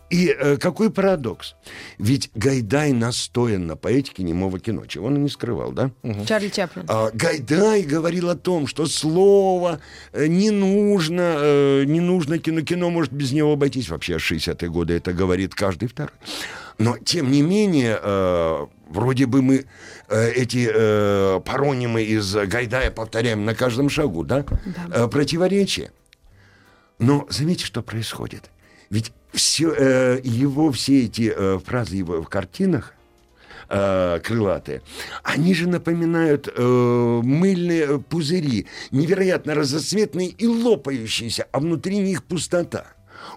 и 0.09 0.29
э, 0.29 0.57
какой 0.57 0.91
парадокс? 0.91 1.57
Ведь 1.99 2.31
Гайдай 2.35 2.93
настоян 2.93 3.67
на 3.67 3.77
поэтике 3.77 4.23
немого 4.23 4.61
кино, 4.61 4.87
чего 4.87 5.07
он 5.07 5.17
и 5.17 5.21
не 5.21 5.29
скрывал, 5.29 5.73
да? 5.73 5.91
Чарли 6.27 6.49
Чаплин. 6.49 6.85
А, 6.89 7.11
Гайдай 7.13 7.83
говорил 7.83 8.31
о 8.31 8.37
том, 8.37 8.67
что 8.67 8.87
слово 8.87 9.81
э, 10.13 10.27
не 10.29 10.51
нужно, 10.51 11.37
э, 11.39 11.85
не 11.87 12.01
нужно 12.01 12.39
кино, 12.39 12.63
кино 12.63 12.91
может 12.91 13.13
без 13.13 13.33
него 13.33 13.53
обойтись. 13.53 13.89
Вообще 13.89 14.17
60-е 14.17 14.71
годы 14.71 14.95
это 14.95 15.13
говорит 15.13 15.55
каждый 15.55 15.89
второй. 15.89 16.15
Но, 16.79 16.99
тем 16.99 17.31
не 17.33 17.43
менее, 17.43 17.99
э, 18.01 18.67
вроде 18.89 19.27
бы 19.27 19.43
мы 19.43 19.65
э, 20.09 20.31
эти 20.33 20.69
э, 20.73 21.41
паронимы 21.41 22.03
из 22.03 22.33
Гайдая 22.33 22.91
повторяем 22.91 23.45
на 23.45 23.55
каждом 23.55 23.89
шагу, 23.89 24.25
да? 24.25 24.45
Э, 24.93 25.09
противоречие. 25.09 25.91
Но 26.99 27.27
заметьте, 27.29 27.65
что 27.65 27.83
происходит. 27.83 28.51
Ведь 28.91 29.13
все, 29.37 29.73
э, 29.77 30.21
его, 30.25 30.73
все 30.73 31.05
эти 31.05 31.33
э, 31.35 31.59
фразы 31.65 31.97
его 31.97 32.23
в 32.23 32.29
картинах, 32.29 32.95
э, 33.69 34.21
крылатые, 34.23 34.83
они 35.23 35.55
же 35.55 35.69
напоминают 35.69 36.49
э, 36.49 37.21
мыльные 37.23 37.99
пузыри, 38.01 38.67
невероятно 38.91 39.55
разноцветные 39.55 40.29
и 40.29 40.47
лопающиеся, 40.47 41.47
а 41.53 41.61
внутри 41.61 41.99
них 41.99 42.25
пустота. 42.25 42.87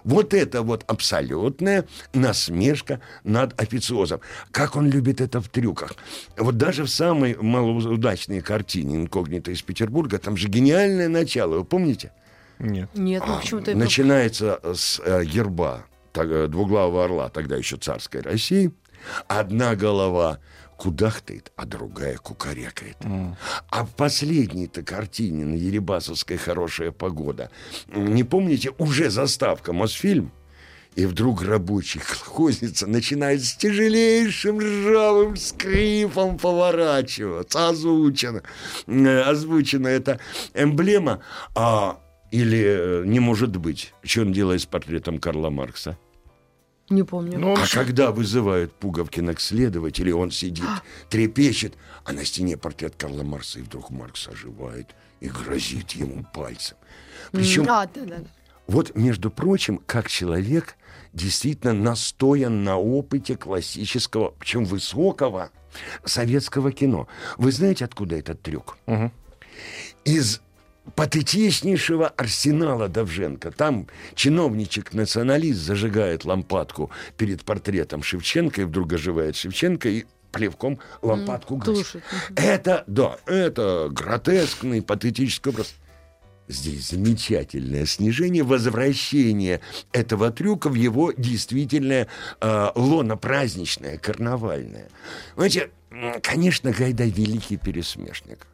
Вот 0.04 0.34
это 0.34 0.62
вот 0.62 0.84
абсолютная 0.86 1.84
насмешка 2.14 3.00
над 3.24 3.60
официозом. 3.60 4.20
Как 4.50 4.76
он 4.76 4.88
любит 4.88 5.20
это 5.20 5.40
в 5.40 5.48
трюках. 5.48 5.94
Вот 6.36 6.56
даже 6.56 6.84
в 6.84 6.90
самой 6.90 7.36
малоудачной 7.36 8.40
картине 8.40 8.96
«Инкогнито 8.96 9.50
из 9.50 9.62
Петербурга» 9.62 10.18
там 10.18 10.36
же 10.36 10.48
гениальное 10.48 11.08
начало, 11.08 11.58
вы 11.58 11.64
помните? 11.64 12.12
Нет. 12.58 12.90
Нет, 12.94 13.22
ну 13.26 13.38
почему-то... 13.38 13.74
Начинается 13.74 14.60
с 14.62 15.00
э, 15.04 15.24
герба 15.24 15.86
двуглавого 16.14 17.04
орла, 17.04 17.28
тогда 17.28 17.56
еще 17.56 17.76
царской 17.76 18.20
России. 18.20 18.72
Одна 19.28 19.74
голова 19.74 20.38
кудахтает, 20.76 21.52
а 21.56 21.66
другая 21.66 22.16
кукарекает. 22.16 22.96
А 23.70 23.84
в 23.84 23.94
последней-то 23.94 24.82
картине 24.82 25.44
на 25.44 25.54
Еребасовской 25.54 26.38
«Хорошая 26.38 26.90
погода», 26.90 27.50
не 27.94 28.24
помните, 28.24 28.72
уже 28.78 29.10
заставка 29.10 29.72
Мосфильм? 29.72 30.32
И 30.96 31.06
вдруг 31.06 31.42
рабочий 31.42 32.00
колхозница 32.00 32.86
начинает 32.86 33.44
с 33.44 33.54
тяжелейшим 33.54 34.58
ржавым 34.58 35.36
скрипом 35.36 36.36
поворачиваться. 36.36 37.68
Озвучено. 37.68 38.42
Э, 38.88 39.20
Озвучена 39.20 39.86
эта 39.86 40.18
эмблема. 40.52 41.22
А, 41.54 42.00
или 42.30 42.64
э, 42.64 43.04
не 43.06 43.20
может 43.20 43.56
быть. 43.56 43.92
Что 44.02 44.22
он 44.22 44.32
делает 44.32 44.60
с 44.62 44.66
портретом 44.66 45.18
Карла 45.18 45.50
Маркса? 45.50 45.98
Не 46.88 47.04
помню. 47.04 47.38
Ну, 47.38 47.54
А 47.54 47.66
когда 47.72 48.10
вызывают 48.10 48.72
Пуговкина 48.72 49.34
к 49.34 49.40
следователю, 49.40 50.16
он 50.16 50.30
сидит, 50.30 50.64
трепещет, 51.08 51.74
а 52.04 52.12
на 52.12 52.24
стене 52.24 52.56
портрет 52.56 52.94
Карла 52.96 53.22
Маркса, 53.22 53.60
и 53.60 53.62
вдруг 53.62 53.90
Маркс 53.90 54.28
оживает 54.28 54.94
и 55.20 55.28
грозит 55.28 55.92
ему 55.92 56.24
пальцем. 56.34 56.76
Причем 57.30 57.62
А, 57.68 57.86
да, 57.86 58.04
да. 58.04 58.16
да. 58.18 58.24
вот, 58.66 58.96
между 58.96 59.30
прочим, 59.30 59.80
как 59.86 60.08
человек 60.08 60.76
действительно 61.12 61.72
настоян 61.72 62.64
на 62.64 62.76
опыте 62.76 63.36
классического, 63.36 64.34
причем 64.38 64.64
высокого 64.64 65.50
советского 66.04 66.72
кино. 66.72 67.06
Вы 67.36 67.52
знаете, 67.52 67.84
откуда 67.84 68.16
этот 68.16 68.42
трюк? 68.42 68.76
Из 70.04 70.40
патетичнейшего 70.94 72.08
арсенала 72.08 72.88
Давженко. 72.88 73.50
Там 73.50 73.86
чиновничек-националист 74.14 75.60
зажигает 75.60 76.24
лампадку 76.24 76.90
перед 77.16 77.44
портретом 77.44 78.02
Шевченко, 78.02 78.62
и 78.62 78.64
вдруг 78.64 78.92
оживает 78.92 79.36
Шевченко, 79.36 79.88
и 79.88 80.04
плевком 80.32 80.78
лампадку 81.02 81.56
гасит. 81.56 81.74
тушит. 81.74 82.02
Это, 82.36 82.84
да, 82.86 83.18
это 83.26 83.88
гротескный, 83.90 84.82
патетический 84.82 85.50
образ. 85.50 85.74
Здесь 86.48 86.88
замечательное 86.88 87.86
снижение, 87.86 88.42
возвращение 88.42 89.60
этого 89.92 90.32
трюка 90.32 90.68
в 90.68 90.74
его 90.74 91.12
действительное 91.12 92.08
э, 92.40 92.70
лоно 92.74 93.16
праздничное, 93.16 93.98
карнавальное. 93.98 94.88
Знаете, 95.36 95.70
конечно, 96.22 96.72
Гайдай 96.72 97.10
великий 97.10 97.56
пересмешник. 97.56 98.46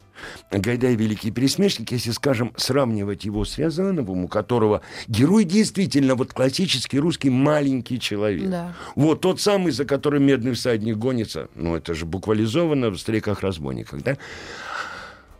Гайдай 0.51 0.95
великий 0.95 1.31
пересмешник, 1.31 1.91
если, 1.91 2.11
скажем, 2.11 2.53
сравнивать 2.57 3.25
его 3.25 3.45
с 3.45 3.57
Рязановым, 3.57 4.25
у 4.25 4.27
которого 4.27 4.81
герой 5.07 5.43
действительно 5.43 6.15
вот 6.15 6.33
классический 6.33 6.99
русский 6.99 7.29
маленький 7.29 7.99
человек. 7.99 8.49
Да. 8.49 8.73
Вот 8.95 9.21
тот 9.21 9.41
самый, 9.41 9.71
за 9.71 9.85
которым 9.85 10.23
медный 10.23 10.53
всадник 10.53 10.97
гонится, 10.97 11.49
ну 11.55 11.75
это 11.75 11.93
же 11.93 12.05
буквализовано 12.05 12.89
в 12.89 12.97
«Стреках-разбойниках», 12.97 14.03
да? 14.03 14.17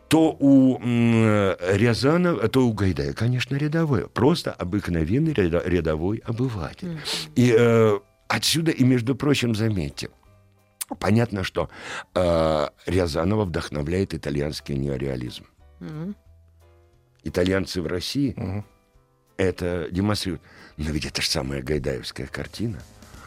то 0.07 0.35
у 0.39 0.79
Рязанова, 0.79 2.47
то 2.47 2.65
у 2.65 2.73
Гайдая, 2.73 3.13
конечно, 3.13 3.55
рядовой, 3.55 4.07
просто 4.07 4.51
обыкновенный 4.51 5.33
рядовой 5.33 6.23
обыватель. 6.25 6.99
И 7.35 7.53
э, 7.57 7.99
отсюда, 8.27 8.71
и 8.71 8.83
между 8.83 9.15
прочим, 9.15 9.55
заметьте, 9.55 10.09
понятно, 10.95 11.43
что 11.43 11.69
э, 12.15 12.67
Рязанова 12.85 13.45
вдохновляет 13.45 14.13
итальянский 14.13 14.75
неореализм. 14.75 15.45
Итальянцы 17.23 17.81
в 17.81 17.87
России 17.87 18.35
это 19.37 19.87
демонстрируют. 19.91 20.41
Но 20.77 20.91
ведь 20.91 21.05
это 21.05 21.21
же 21.21 21.29
самая 21.29 21.61
гайдаевская 21.61 22.27
картина. 22.27 22.79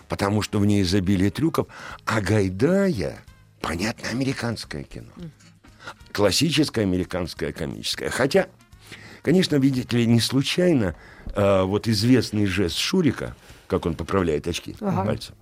Потому 0.09 0.43
что 0.43 0.59
в 0.59 0.67
ней 0.67 0.83
изобилие 0.83 1.31
трюков. 1.31 1.69
А 2.05 2.21
Гайдая, 2.21 3.19
понятно, 3.61 4.09
американское 4.09 4.83
кино. 4.83 5.11
Классическое 6.13 6.85
американское 6.85 7.53
комическое. 7.53 8.11
Хотя, 8.11 8.49
конечно, 9.23 9.57
видите 9.57 9.97
ли, 9.97 10.07
не 10.07 10.21
случайно 10.21 10.97
э, 11.35 11.63
вот 11.63 11.87
известный 11.87 12.47
жест 12.47 12.77
Шурика, 12.77 13.37
как 13.69 13.87
он 13.87 13.95
поправляет 13.95 14.49
очки 14.49 14.75
Ага. 14.81 15.05
пальцем, 15.05 15.35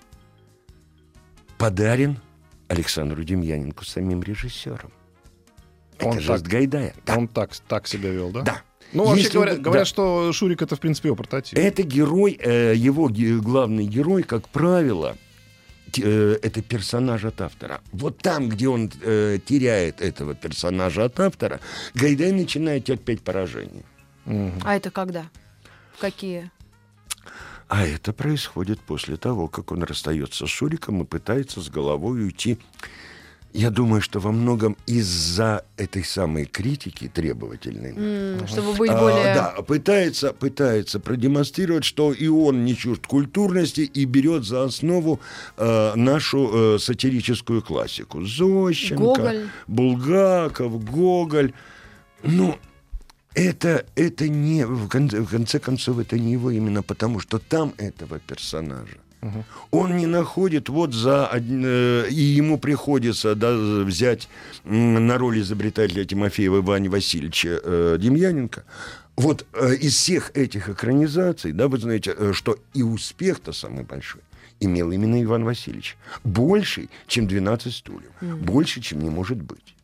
подарен 1.58 2.18
Александру 2.68 3.22
Демьяненко 3.24 3.84
самим 3.84 4.22
режиссером. 4.22 4.92
Это 5.98 6.06
Он 6.06 6.20
жест 6.20 6.28
так- 6.44 6.52
Гайдая. 6.52 6.94
Да. 7.04 7.16
Он 7.16 7.28
так, 7.28 7.50
так 7.66 7.86
себя 7.88 8.10
вел, 8.10 8.30
да? 8.30 8.42
Да. 8.42 8.62
Ну, 8.92 9.04
вообще 9.04 9.22
Если 9.24 9.34
говорят, 9.34 9.56
вы- 9.58 9.62
говорят 9.62 9.82
да. 9.84 9.88
что 9.88 10.32
Шурик 10.32 10.62
это, 10.62 10.76
в 10.76 10.80
принципе, 10.80 11.08
его 11.08 11.16
прототип. 11.16 11.58
Это 11.58 11.82
герой, 11.82 12.38
э, 12.40 12.74
его 12.74 13.08
ге- 13.08 13.38
главный 13.38 13.84
герой, 13.86 14.22
как 14.22 14.48
правило, 14.48 15.16
т- 15.92 16.02
э, 16.04 16.38
это 16.42 16.62
персонаж 16.62 17.24
от 17.24 17.40
автора. 17.40 17.80
Вот 17.92 18.18
там, 18.18 18.48
где 18.48 18.68
он 18.68 18.90
э, 19.02 19.38
теряет 19.44 20.00
этого 20.00 20.34
персонажа 20.34 21.04
от 21.04 21.18
автора, 21.20 21.60
Гайдай 21.94 22.32
начинает 22.32 22.84
терпеть 22.84 23.20
поражение. 23.22 23.84
А 24.64 24.76
это 24.76 24.90
когда? 24.90 25.26
В 25.96 26.00
какие? 26.00 26.50
А 27.68 27.86
это 27.86 28.12
происходит 28.12 28.80
после 28.80 29.16
того, 29.16 29.46
как 29.48 29.72
он 29.72 29.82
расстается 29.82 30.46
с 30.46 30.50
Шуриком 30.50 31.02
и 31.02 31.04
пытается 31.04 31.60
с 31.60 31.68
головой 31.68 32.24
уйти. 32.24 32.58
Я 33.54 33.70
думаю, 33.70 34.02
что 34.02 34.20
во 34.20 34.30
многом 34.30 34.76
из-за 34.86 35.64
этой 35.78 36.04
самой 36.04 36.44
критики 36.44 37.08
требовательной. 37.08 37.94
М, 37.96 38.46
Чтобы 38.46 38.74
быть 38.74 38.90
А, 38.90 38.98
более... 39.00 39.34
да, 39.34 39.54
пытается, 39.66 40.32
пытается 40.34 41.00
продемонстрировать, 41.00 41.84
что 41.84 42.12
и 42.12 42.28
он 42.28 42.64
не 42.66 42.76
чужд 42.76 43.06
культурности 43.06 43.80
и 43.80 44.04
берет 44.04 44.44
за 44.44 44.64
основу 44.64 45.20
э, 45.56 45.92
нашу 45.94 46.74
э, 46.74 46.78
сатирическую 46.78 47.62
классику. 47.62 48.22
Зощенко, 48.22 49.02
Гоголь. 49.02 49.48
Булгаков, 49.66 50.84
Гоголь. 50.84 51.52
Ну, 52.22 52.56
это, 53.38 53.84
это 53.94 54.28
не, 54.28 54.66
в 54.66 54.88
конце, 54.88 55.20
в 55.20 55.30
конце 55.30 55.58
концов, 55.58 55.98
это 55.98 56.18
не 56.18 56.32
его 56.32 56.50
именно 56.50 56.82
потому, 56.82 57.20
что 57.20 57.38
там 57.38 57.72
этого 57.78 58.18
персонажа. 58.18 58.96
Он 59.70 59.96
не 59.96 60.06
находит 60.06 60.68
вот 60.68 60.94
за... 60.94 61.28
э, 61.32 62.06
И 62.10 62.20
ему 62.38 62.58
приходится 62.58 63.34
да, 63.34 63.52
взять 63.84 64.28
на 64.64 65.18
роль 65.18 65.40
изобретателя 65.40 66.04
Тимофеева 66.04 66.58
Ивана 66.58 66.90
Васильевича 66.90 67.60
э, 67.62 67.96
Демьяненко. 68.00 68.62
Вот 69.16 69.44
э, 69.52 69.74
из 69.74 69.94
всех 69.94 70.30
этих 70.36 70.68
экранизаций, 70.68 71.52
да, 71.52 71.66
вы 71.66 71.78
знаете, 71.78 72.14
э, 72.16 72.32
что 72.32 72.58
и 72.74 72.82
успех-то 72.82 73.52
самый 73.52 73.84
большой 73.84 74.20
имел 74.60 74.92
именно 74.92 75.20
Иван 75.22 75.44
Васильевич. 75.44 75.96
Больший, 76.24 76.88
чем 77.06 77.26
12 77.26 77.74
стульев. 77.74 78.10
Больше, 78.20 78.80
чем 78.80 79.00
не 79.00 79.10
может 79.10 79.38
быть. 79.38 79.74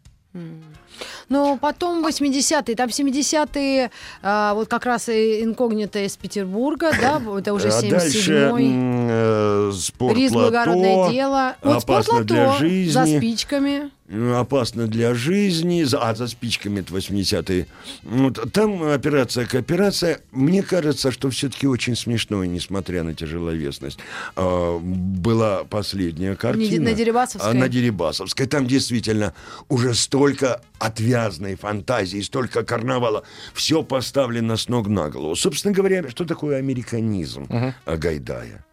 Но 1.28 1.57
потом 1.57 2.07
80-е, 2.07 2.74
там 2.74 2.88
70-е, 2.88 3.90
а, 4.22 4.54
вот 4.54 4.68
как 4.68 4.87
раз 4.87 5.09
и 5.09 5.42
инкогнито 5.42 6.04
из 6.04 6.16
Петербурга, 6.16 6.92
да, 7.00 7.20
это 7.38 7.52
уже 7.52 7.68
А 7.68 7.83
дальше 7.83 8.33
77-й. 8.33 8.72
э, 9.11 9.72
спорт 9.74 10.16
Риск 10.16 10.33
благородное 10.33 11.11
дело. 11.11 11.57
Вот 11.62 11.83
опасно 11.83 12.02
спорт 12.02 12.26
для 12.26 12.46
лото 12.48 12.59
жизни. 12.59 12.90
за 12.90 13.07
спичками. 13.07 13.90
Ну, 14.07 14.37
опасно 14.37 14.87
для 14.87 15.14
жизни, 15.14 15.87
а 15.94 16.14
за 16.14 16.28
спичками 16.28 16.80
это 16.80 16.92
80-е. 16.92 17.66
Вот, 18.02 18.52
там 18.52 18.83
операция 18.83 19.46
к 19.46 19.54
операция. 19.54 20.20
Мне 20.30 20.62
кажется, 20.62 21.11
что 21.11 21.30
все-таки 21.30 21.66
очень 21.66 21.96
смешно, 21.96 22.44
несмотря 22.44 23.02
на 23.02 23.14
тяжеловесность. 23.14 23.98
А, 24.37 24.78
была 24.78 25.64
последняя 25.64 26.37
картина. 26.37 26.90
на 26.90 26.92
Дерибасовской? 26.92 27.50
А, 27.50 27.54
на 27.54 27.68
Дерибасовской. 27.68 28.46
Там 28.46 28.66
действительно 28.66 29.33
уже 29.70 29.94
столько 29.94 30.61
отвязной 30.85 31.57
фантазии, 31.57 32.20
столько 32.20 32.64
карнавала. 32.64 33.25
Все 33.55 33.83
поставлено 33.83 34.57
с 34.57 34.68
ног 34.68 34.88
на 34.88 35.09
голову. 35.09 35.37
Собственно 35.37 35.75
говоря, 35.75 36.09
что 36.11 36.25
такое 36.25 36.59
американизм 36.59 37.47
а, 37.51 37.97
Гайдая? 37.97 38.64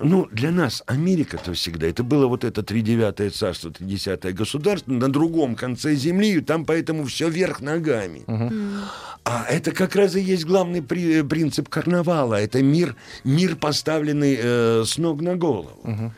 Ну, 0.00 0.28
для 0.30 0.52
нас 0.52 0.84
Америка-то 0.86 1.54
всегда, 1.54 1.88
это 1.88 2.04
было 2.04 2.28
вот 2.28 2.44
это 2.44 2.62
тридевятое 2.62 3.30
царство, 3.30 3.72
тридесятое 3.72 4.32
государство 4.32 4.92
на 4.92 5.10
другом 5.10 5.56
конце 5.56 5.96
земли, 5.96 6.34
и 6.34 6.40
там 6.40 6.64
поэтому 6.64 7.04
все 7.06 7.28
вверх 7.28 7.60
ногами. 7.60 8.22
А 8.28 9.17
это 9.48 9.72
как 9.72 9.96
раз 9.96 10.14
и 10.16 10.20
есть 10.20 10.44
главный 10.44 10.82
при- 10.82 11.22
принцип 11.22 11.68
карнавала. 11.68 12.34
Это 12.40 12.62
мир, 12.62 12.94
мир 13.24 13.56
поставленный 13.56 14.38
э, 14.40 14.84
с 14.86 14.98
ног 14.98 15.20
на 15.22 15.36
голову. 15.36 15.70
М, 15.84 16.12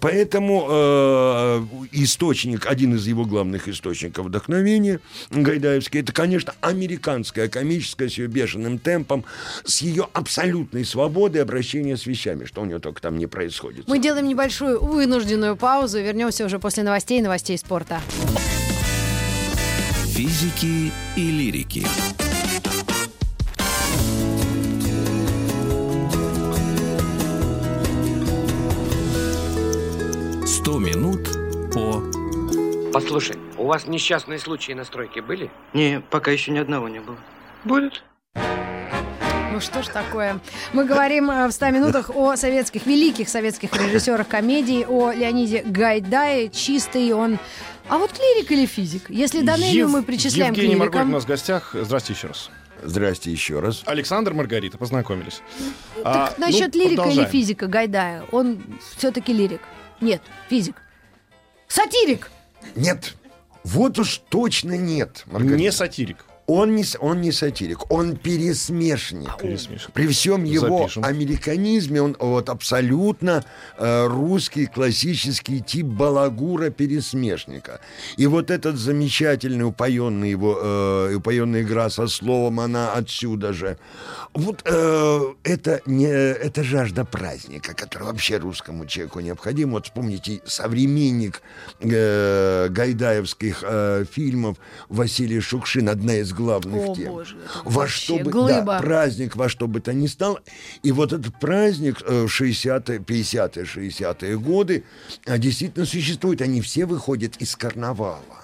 Поэтому 0.00 0.66
э, 0.68 1.62
источник, 1.92 2.66
один 2.66 2.94
из 2.96 3.06
его 3.06 3.24
главных 3.24 3.68
источников 3.68 4.26
вдохновения 4.26 5.00
Гайдаевский, 5.30 6.00
это, 6.00 6.12
конечно, 6.12 6.54
американская 6.60 7.48
комическая 7.48 8.08
с 8.08 8.18
ее 8.18 8.26
бешеным 8.26 8.78
темпом, 8.78 9.24
с 9.64 9.80
ее 9.82 10.08
абсолютной 10.12 10.84
свободой 10.84 11.42
обращения 11.42 11.96
с 11.96 12.06
вещами, 12.06 12.44
что 12.44 12.62
у 12.62 12.64
нее 12.64 12.78
только 12.78 13.00
там 13.00 13.18
не 13.18 13.26
происходит. 13.26 13.86
Мы 13.88 13.98
делаем 13.98 14.26
небольшую 14.28 14.82
вынужденную 14.84 15.56
паузу 15.56 16.00
вернемся 16.00 16.44
уже 16.44 16.58
после 16.58 16.82
новостей 16.82 17.18
и 17.20 17.22
новостей 17.22 17.56
спорта. 17.58 18.00
Физики 20.14 20.92
и 21.16 21.30
лирики. 21.30 21.84
Послушай, 32.94 33.36
у 33.58 33.64
вас 33.64 33.88
несчастные 33.88 34.38
случаи 34.38 34.70
на 34.70 34.84
стройке 34.84 35.20
были? 35.20 35.50
Не, 35.72 36.00
пока 36.10 36.30
еще 36.30 36.52
ни 36.52 36.58
одного 36.58 36.88
не 36.88 37.00
было. 37.00 37.16
Будет. 37.64 38.04
Ну 38.36 39.60
что 39.60 39.82
ж 39.82 39.88
такое. 39.88 40.38
Мы 40.72 40.84
говорим 40.84 41.28
э, 41.28 41.48
в 41.48 41.50
100 41.50 41.70
минутах 41.70 42.10
о 42.14 42.36
советских, 42.36 42.86
великих 42.86 43.28
советских 43.28 43.72
режиссерах 43.74 44.28
комедий, 44.28 44.86
о 44.86 45.10
Леониде 45.10 45.64
Гайдае. 45.64 46.50
Чистый 46.50 47.12
он... 47.12 47.40
А 47.88 47.98
вот 47.98 48.12
клирик 48.12 48.52
или 48.52 48.64
физик? 48.64 49.10
Если 49.10 49.42
Данелию 49.42 49.86
Ев- 49.86 49.90
мы 49.90 50.04
причисляем 50.04 50.52
Евгений 50.52 50.76
к 50.76 50.78
Марголин 50.78 51.08
у 51.08 51.12
нас 51.14 51.24
в 51.24 51.26
гостях. 51.26 51.74
Здрасте 51.74 52.12
еще 52.12 52.28
раз. 52.28 52.48
Здрасте 52.80 53.32
еще 53.32 53.58
раз. 53.58 53.82
Александр, 53.86 54.34
Маргарита, 54.34 54.78
познакомились. 54.78 55.42
А, 56.04 56.28
так 56.28 56.38
ну, 56.38 56.46
насчет 56.46 56.76
лирика 56.76 56.90
или 56.90 56.96
продолжаем. 56.96 57.28
физика 57.28 57.66
Гайдая, 57.66 58.24
он 58.30 58.62
все-таки 58.96 59.32
лирик? 59.32 59.62
Нет, 60.00 60.22
физик. 60.48 60.76
Сатирик! 61.66 62.30
Нет. 62.74 63.16
Вот 63.64 63.98
уж 63.98 64.18
точно 64.28 64.76
нет. 64.76 65.24
Маргарита. 65.26 65.56
Не 65.56 65.72
сатирик. 65.72 66.24
Он 66.46 66.76
не, 66.76 66.84
он 67.00 67.22
не 67.22 67.32
сатирик, 67.32 67.90
он 67.90 68.16
пересмешник. 68.16 69.38
Пересмешник. 69.38 69.92
При 69.92 70.06
всем 70.08 70.44
его 70.44 70.78
Запишем. 70.78 71.04
американизме 71.04 72.02
он 72.02 72.16
вот 72.18 72.50
абсолютно 72.50 73.44
э, 73.78 74.06
русский 74.06 74.66
классический 74.66 75.60
тип 75.60 75.86
балагура 75.86 76.68
пересмешника. 76.68 77.80
И 78.18 78.26
вот 78.26 78.50
этот 78.50 78.76
замечательный 78.76 79.64
упоенный 79.64 80.30
его 80.30 80.58
э, 80.62 81.14
упоенная 81.14 81.62
игра 81.62 81.88
со 81.88 82.08
словом 82.08 82.60
она 82.60 82.92
отсюда 82.92 83.54
же. 83.54 83.78
Вот 84.34 84.62
э, 84.66 85.20
это 85.44 85.80
не 85.86 86.04
это 86.06 86.62
жажда 86.62 87.06
праздника, 87.06 87.72
которая 87.74 88.10
вообще 88.10 88.36
русскому 88.36 88.84
человеку 88.84 89.20
необходима. 89.20 89.72
Вот 89.72 89.86
вспомните 89.86 90.42
современник 90.44 91.40
э, 91.80 92.68
гайдаевских 92.68 93.64
э, 93.66 94.04
фильмов 94.10 94.58
Василий 94.90 95.40
Шукшин, 95.40 95.88
одна 95.88 96.16
из 96.16 96.33
главных 96.34 96.90
О, 96.90 96.94
тем. 96.94 97.12
боже, 97.12 97.36
во 97.64 97.86
что 97.88 98.18
бы, 98.18 98.30
глыба. 98.30 98.64
да, 98.64 98.78
праздник 98.80 99.36
во 99.36 99.48
что 99.48 99.66
бы 99.66 99.80
то 99.80 99.92
ни 99.92 100.06
стало. 100.06 100.42
И 100.82 100.92
вот 100.92 101.12
этот 101.12 101.38
праздник 101.40 102.02
э, 102.06 102.26
в 102.26 102.40
60-е, 102.40 102.98
50-е, 102.98 103.64
60-е 103.64 104.38
годы 104.38 104.84
а, 105.26 105.38
действительно 105.38 105.86
существует. 105.86 106.42
Они 106.42 106.60
все 106.60 106.86
выходят 106.86 107.36
из 107.38 107.56
карнавала. 107.56 108.43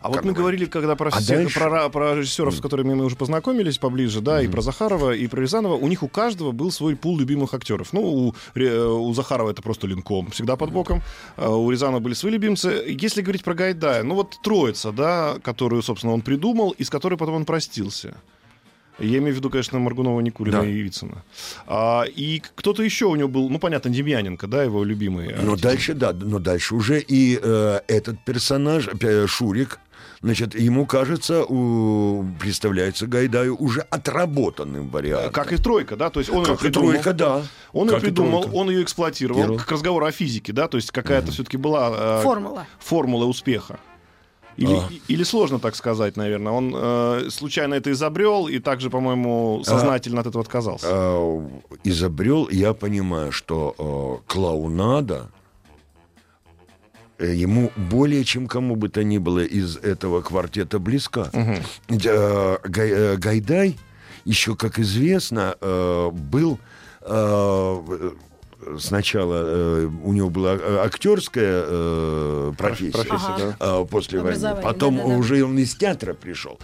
А 0.00 0.08
вот 0.08 0.16
мы 0.16 0.22
Карнавал. 0.22 0.34
говорили, 0.42 0.64
когда 0.66 0.96
про, 0.96 1.10
А 1.12 1.20
дальше? 1.20 1.58
про, 1.58 1.88
про 1.88 2.14
режиссеров, 2.14 2.54
с 2.54 2.60
которыми 2.60 2.94
мы 2.94 3.04
уже 3.04 3.16
познакомились 3.16 3.78
поближе, 3.78 4.20
да, 4.20 4.40
и 4.42 4.48
про 4.48 4.60
Захарова, 4.62 5.12
и 5.14 5.26
про 5.26 5.40
Рязанова, 5.40 5.74
у 5.74 5.88
них 5.88 6.02
у 6.02 6.08
каждого 6.08 6.52
был 6.52 6.70
свой 6.70 6.96
пул 6.96 7.18
любимых 7.18 7.54
актеров. 7.54 7.92
Ну, 7.92 8.00
у, 8.02 8.34
Ре- 8.54 8.84
у 8.86 9.12
Захарова 9.14 9.50
это 9.50 9.62
просто 9.62 9.86
Линком, 9.86 10.30
всегда 10.30 10.56
под 10.56 10.70
боком. 10.72 11.02
А 11.36 11.50
У 11.50 11.70
Рязанова 11.70 12.00
были 12.00 12.14
свои 12.14 12.32
любимцы. 12.32 12.84
Если 12.86 13.22
говорить 13.22 13.44
про 13.44 13.54
Гайдая, 13.54 14.02
ну 14.02 14.14
вот 14.14 14.36
троица, 14.42 14.92
да, 14.92 15.36
которую, 15.42 15.82
собственно, 15.82 16.12
он 16.12 16.20
придумал, 16.22 16.70
и 16.70 16.84
с 16.84 16.90
которой 16.90 17.16
потом 17.16 17.34
он 17.36 17.44
простился. 17.44 18.16
Я 18.98 19.18
имею 19.18 19.34
в 19.34 19.36
виду, 19.36 19.50
конечно, 19.50 19.78
Маргунова, 19.78 20.20
Никулина 20.20 20.60
Да. 20.60 20.66
и 20.66 20.72
Вицина. 20.72 21.22
А, 21.66 22.04
и 22.04 22.42
кто-то 22.54 22.82
еще 22.82 23.06
у 23.06 23.16
него 23.16 23.28
был, 23.28 23.50
ну, 23.50 23.58
понятно, 23.58 23.90
Демьяненко, 23.90 24.46
да, 24.46 24.62
его 24.62 24.84
любимый. 24.84 25.34
Но 25.42 25.52
артист. 25.52 25.62
дальше, 25.62 25.94
да, 25.94 26.12
но 26.12 26.38
дальше 26.38 26.74
уже 26.74 27.00
и 27.00 27.38
э, 27.42 27.80
этот 27.88 28.18
персонаж, 28.24 28.88
э, 29.00 29.26
Шурик, 29.26 29.78
значит, 30.22 30.54
ему 30.58 30.86
кажется, 30.86 31.44
у, 31.44 32.24
представляется 32.40 33.06
Гайдаю 33.06 33.54
уже 33.56 33.82
отработанным 33.82 34.88
вариантом. 34.88 35.30
Как 35.32 35.52
и 35.52 35.56
тройка, 35.56 35.96
да, 35.96 36.08
то 36.08 36.20
есть 36.20 36.30
он 36.30 36.38
ее 36.40 36.46
Как 36.46 36.60
и 36.60 36.64
придумал. 36.64 36.90
тройка, 36.92 37.12
да. 37.12 37.42
Он 37.74 37.88
ее 37.88 37.92
Как 37.94 38.02
и 38.02 38.06
придумал, 38.06 38.42
тройка. 38.44 38.56
он 38.56 38.70
ее 38.70 38.82
эксплуатировал, 38.82 39.40
Первый. 39.42 39.58
как 39.58 39.70
разговор 39.72 40.04
о 40.04 40.10
физике, 40.10 40.52
да, 40.54 40.68
то 40.68 40.78
есть 40.78 40.90
какая-то 40.90 41.32
все-таки 41.32 41.58
была 41.58 41.92
э, 41.94 42.22
Формула. 42.22 42.66
формула 42.78 43.26
успеха. 43.26 43.78
Или, 44.56 44.74
А. 44.74 44.88
или 45.08 45.22
сложно 45.24 45.58
так 45.58 45.76
сказать, 45.76 46.16
наверное. 46.16 46.52
Он 46.52 46.72
э, 46.74 47.28
случайно 47.30 47.74
это 47.74 47.90
изобрел 47.92 48.48
и 48.48 48.58
также, 48.58 48.88
по-моему, 48.90 49.62
сознательно 49.64 50.20
от 50.20 50.26
этого 50.26 50.42
отказался. 50.42 50.86
э, 50.90 51.48
изобрел, 51.84 52.48
я 52.50 52.72
понимаю, 52.72 53.32
что 53.32 53.74
э, 53.78 54.32
клоунада 54.32 55.28
э, 57.18 57.34
ему 57.34 57.70
более 57.76 58.24
чем 58.24 58.46
кому 58.46 58.76
бы 58.76 58.88
то 58.88 59.02
ни 59.04 59.18
было 59.18 59.40
из 59.44 59.76
этого 59.76 60.22
квартета 60.22 60.78
близка. 60.78 61.30
Ведь, 61.88 62.06
э, 62.06 62.58
Гай- 62.64 62.90
э, 62.92 63.16
Гайдай, 63.16 63.76
еще, 64.24 64.56
как 64.56 64.78
известно, 64.78 65.54
э, 65.60 66.10
был 66.12 66.58
э, 67.02 68.10
сначала 68.78 69.42
э, 69.44 69.90
у 70.04 70.12
него 70.12 70.30
была 70.30 70.54
э, 70.54 70.78
актерская 70.84 71.64
э, 71.66 72.52
профессия, 72.56 72.92
профессия, 72.92 73.56
э, 73.58 73.86
после 73.90 74.20
войны. 74.20 74.56
Потом 74.62 74.96
да-да-да. 74.96 75.16
уже 75.16 75.44
он 75.44 75.58
из 75.58 75.74
театра 75.74 76.14
пришел. 76.14 76.58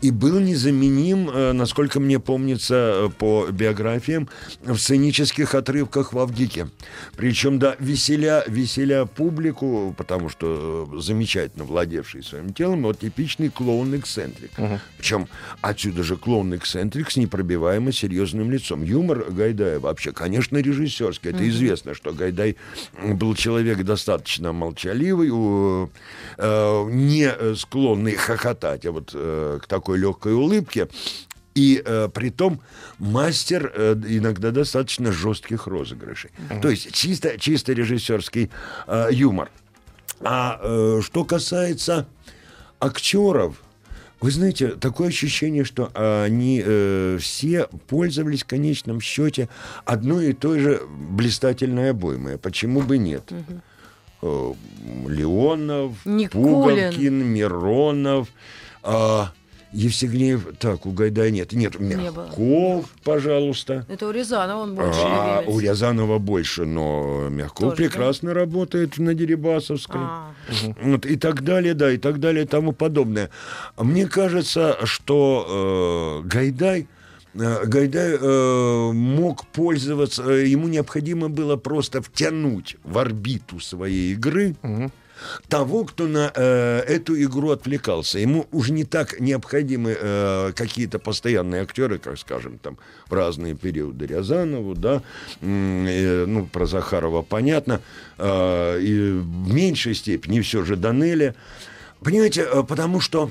И 0.00 0.10
был 0.10 0.38
незаменим, 0.38 1.30
э, 1.30 1.52
насколько 1.52 2.00
мне 2.00 2.18
помнится 2.18 2.74
э, 2.74 3.08
по 3.16 3.46
биографиям, 3.50 4.28
в 4.62 4.76
сценических 4.76 5.54
отрывках 5.54 6.12
в 6.12 6.18
Авгике. 6.18 6.68
Причем, 7.16 7.58
да, 7.58 7.76
веселя, 7.78 8.44
веселя 8.46 9.04
публику, 9.04 9.94
потому 9.96 10.28
что 10.28 10.88
э, 10.92 11.00
замечательно 11.00 11.64
владевший 11.64 12.22
своим 12.22 12.52
телом, 12.52 12.82
вот 12.82 13.00
типичный 13.00 13.48
клоун-эксцентрик. 13.48 14.50
Причем 14.98 15.28
отсюда 15.60 16.02
же 16.02 16.16
клоун-эксцентрик 16.16 17.10
с 17.10 17.16
непробиваемо 17.16 17.92
серьезным 17.92 18.50
лицом. 18.50 18.82
Юмор 18.82 19.24
Гайдая 19.30 19.80
вообще, 19.80 20.12
конечно, 20.12 20.58
режиссерский. 20.58 21.30
Это 21.30 21.47
известно, 21.48 21.94
что 21.94 22.12
Гайдай 22.12 22.56
был 23.02 23.34
человек 23.34 23.82
достаточно 23.84 24.52
молчаливый, 24.52 25.28
э, 25.28 26.86
не 26.90 27.56
склонный 27.56 28.14
хохотать, 28.16 28.86
а 28.86 28.92
вот 28.92 29.10
э, 29.14 29.58
к 29.62 29.66
такой 29.66 29.98
легкой 29.98 30.34
улыбке. 30.34 30.88
И 31.54 31.82
э, 31.84 32.08
при 32.14 32.30
том 32.30 32.60
мастер 32.98 33.72
э, 33.74 33.94
иногда 34.06 34.50
достаточно 34.52 35.10
жестких 35.10 35.66
розыгрышей. 35.66 36.30
То 36.62 36.68
есть 36.68 36.92
чисто, 36.92 37.38
чисто 37.38 37.72
режиссерский 37.72 38.50
э, 38.86 39.08
юмор. 39.10 39.50
А 40.20 40.60
э, 40.62 41.00
что 41.02 41.24
касается 41.24 42.06
актеров, 42.80 43.56
вы 44.20 44.30
знаете, 44.30 44.68
такое 44.70 45.08
ощущение, 45.08 45.64
что 45.64 45.90
они 45.94 46.62
э, 46.64 47.18
все 47.20 47.68
пользовались 47.86 48.42
в 48.42 48.46
конечном 48.46 49.00
счете 49.00 49.48
одной 49.84 50.30
и 50.30 50.32
той 50.32 50.58
же 50.58 50.82
блистательной 50.88 51.90
обоймой. 51.90 52.36
Почему 52.38 52.80
бы 52.82 52.98
нет? 52.98 53.30
Э, 54.20 54.52
Леонов, 55.06 55.94
Никулин. 56.04 56.90
Пуговкин, 56.92 57.24
Миронов, 57.26 58.28
а, 58.82 59.32
Евсегнеев. 59.72 60.46
Так, 60.58 60.86
у 60.86 60.92
Гайдая 60.92 61.30
нет. 61.30 61.52
Нет, 61.52 61.78
Мягков, 61.78 62.86
пожалуйста. 63.04 63.84
Это 63.88 64.08
у 64.08 64.10
Рязанова 64.10 64.62
он 64.62 64.74
больше 64.74 65.00
А, 65.04 65.40
любимец. 65.40 65.54
у 65.56 65.60
Рязанова 65.60 66.18
больше, 66.18 66.64
но 66.64 67.28
Мягков 67.30 67.70
Тоже, 67.70 67.76
прекрасно 67.76 68.34
работает 68.34 68.98
на 68.98 69.14
Дерибасовской. 69.14 70.00
А. 70.00 70.32
Вот, 70.82 71.04
и 71.06 71.16
так 71.16 71.42
далее, 71.44 71.74
да, 71.74 71.92
и 71.92 71.98
так 71.98 72.18
далее, 72.20 72.44
и 72.44 72.48
тому 72.48 72.72
подобное. 72.72 73.30
Мне 73.76 74.06
кажется, 74.06 74.78
что 74.84 76.22
э, 76.24 76.28
Гайдай 76.28 76.88
э, 77.34 77.64
Гайдай 77.66 78.16
э, 78.20 78.92
мог 78.92 79.46
пользоваться, 79.48 80.22
э, 80.30 80.46
ему 80.46 80.68
необходимо 80.68 81.28
было 81.28 81.56
просто 81.56 82.00
втянуть 82.02 82.76
в 82.84 82.96
орбиту 82.98 83.60
своей 83.60 84.12
игры 84.14 84.56
того, 85.48 85.84
кто 85.84 86.06
на 86.06 86.30
э, 86.34 86.80
эту 86.86 87.20
игру 87.22 87.50
отвлекался. 87.50 88.18
Ему 88.18 88.46
уже 88.52 88.72
не 88.72 88.84
так 88.84 89.20
необходимы 89.20 89.96
э, 89.98 90.52
какие-то 90.54 90.98
постоянные 90.98 91.62
актеры, 91.62 91.98
как, 91.98 92.18
скажем, 92.18 92.58
там 92.58 92.78
в 93.08 93.12
разные 93.12 93.54
периоды 93.54 94.06
Рязанову, 94.06 94.74
да, 94.74 95.02
э, 95.40 96.24
ну, 96.26 96.46
про 96.46 96.66
Захарова 96.66 97.22
понятно, 97.22 97.80
э, 98.18 98.80
и 98.80 99.10
в 99.12 99.54
меньшей 99.54 99.94
степени 99.94 100.40
все 100.40 100.64
же 100.64 100.76
Данеля. 100.76 101.34
Понимаете, 102.00 102.42
э, 102.42 102.62
потому 102.62 103.00
что 103.00 103.30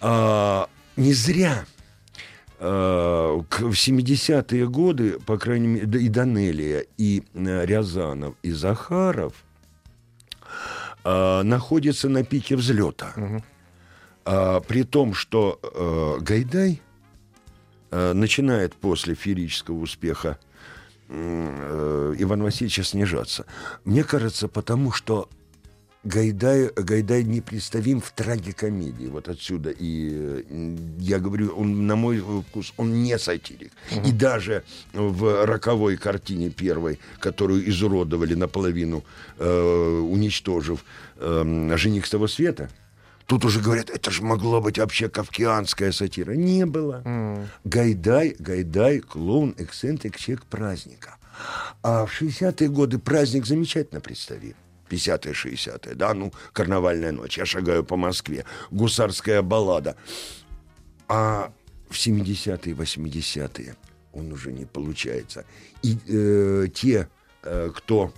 э, 0.00 0.64
не 0.96 1.12
зря 1.12 1.66
э, 2.58 2.64
в 2.64 3.72
70-е 3.72 4.68
годы, 4.68 5.18
по 5.24 5.38
крайней 5.38 5.68
мере, 5.68 6.00
и 6.00 6.08
Данелия, 6.08 6.84
и 6.96 7.22
э, 7.34 7.66
Рязанов, 7.66 8.34
и 8.42 8.50
Захаров 8.52 9.34
э, 11.06 11.42
находятся 11.42 12.08
на 12.08 12.24
пике 12.24 12.56
взлета. 12.56 13.14
А, 14.24 14.60
при 14.60 14.82
том, 14.82 15.14
что 15.14 15.60
э, 15.62 16.20
Гайдай 16.20 16.82
э, 17.90 18.12
начинает 18.12 18.74
после 18.74 19.14
феерического 19.14 19.76
успеха 19.76 20.38
э, 21.08 22.14
Ивана 22.18 22.44
Васильевича 22.44 22.82
снижаться. 22.82 23.46
Мне 23.84 24.02
кажется, 24.02 24.48
потому 24.48 24.90
что 24.90 25.28
Гайдай, 26.06 26.70
Гайдай 26.76 27.24
непредставим 27.24 28.00
в 28.00 28.12
трагикомедии. 28.12 29.08
Вот 29.08 29.28
отсюда. 29.28 29.70
И 29.70 30.10
э, 30.12 30.76
я 31.00 31.18
говорю, 31.18 31.52
он, 31.56 31.86
на 31.86 31.96
мой 31.96 32.20
вкус, 32.20 32.72
он 32.76 33.02
не 33.02 33.18
сатирик. 33.18 33.72
И 34.06 34.12
даже 34.12 34.62
в 34.92 35.46
роковой 35.46 35.96
картине 35.96 36.50
первой, 36.50 37.00
которую 37.18 37.68
изуродовали 37.68 38.34
наполовину, 38.34 39.02
э, 39.38 40.00
уничтожив 40.10 40.84
э, 41.16 41.76
«Жених 41.76 42.06
с 42.06 42.10
того 42.10 42.28
света», 42.28 42.70
Тут 43.26 43.44
уже 43.44 43.60
говорят, 43.60 43.90
это 43.90 44.12
же 44.12 44.22
могло 44.22 44.60
быть 44.60 44.78
вообще 44.78 45.08
кавкианская 45.08 45.90
сатира. 45.90 46.34
Не 46.36 46.64
было. 46.64 47.02
Гайдай, 47.64 48.36
Гайдай, 48.38 49.00
клоун, 49.00 49.52
эксцентрик, 49.58 50.16
человек 50.16 50.44
праздника. 50.44 51.16
А 51.82 52.06
в 52.06 52.22
60-е 52.22 52.68
годы 52.68 53.00
праздник 53.00 53.46
замечательно 53.46 54.00
представим. 54.00 54.54
50-е, 54.90 55.32
60-е, 55.32 55.94
да, 55.94 56.14
ну, 56.14 56.32
карнавальная 56.52 57.12
ночь, 57.12 57.38
я 57.38 57.46
шагаю 57.46 57.84
по 57.84 57.96
Москве, 57.96 58.44
гусарская 58.70 59.42
баллада. 59.42 59.96
А 61.08 61.50
в 61.90 61.94
70-е, 61.94 62.74
80-е 62.74 63.74
он 64.12 64.32
уже 64.32 64.52
не 64.52 64.64
получается. 64.64 65.44
И 65.82 65.98
э, 66.08 66.68
те, 66.74 67.08
э, 67.42 67.70
кто 67.74 68.12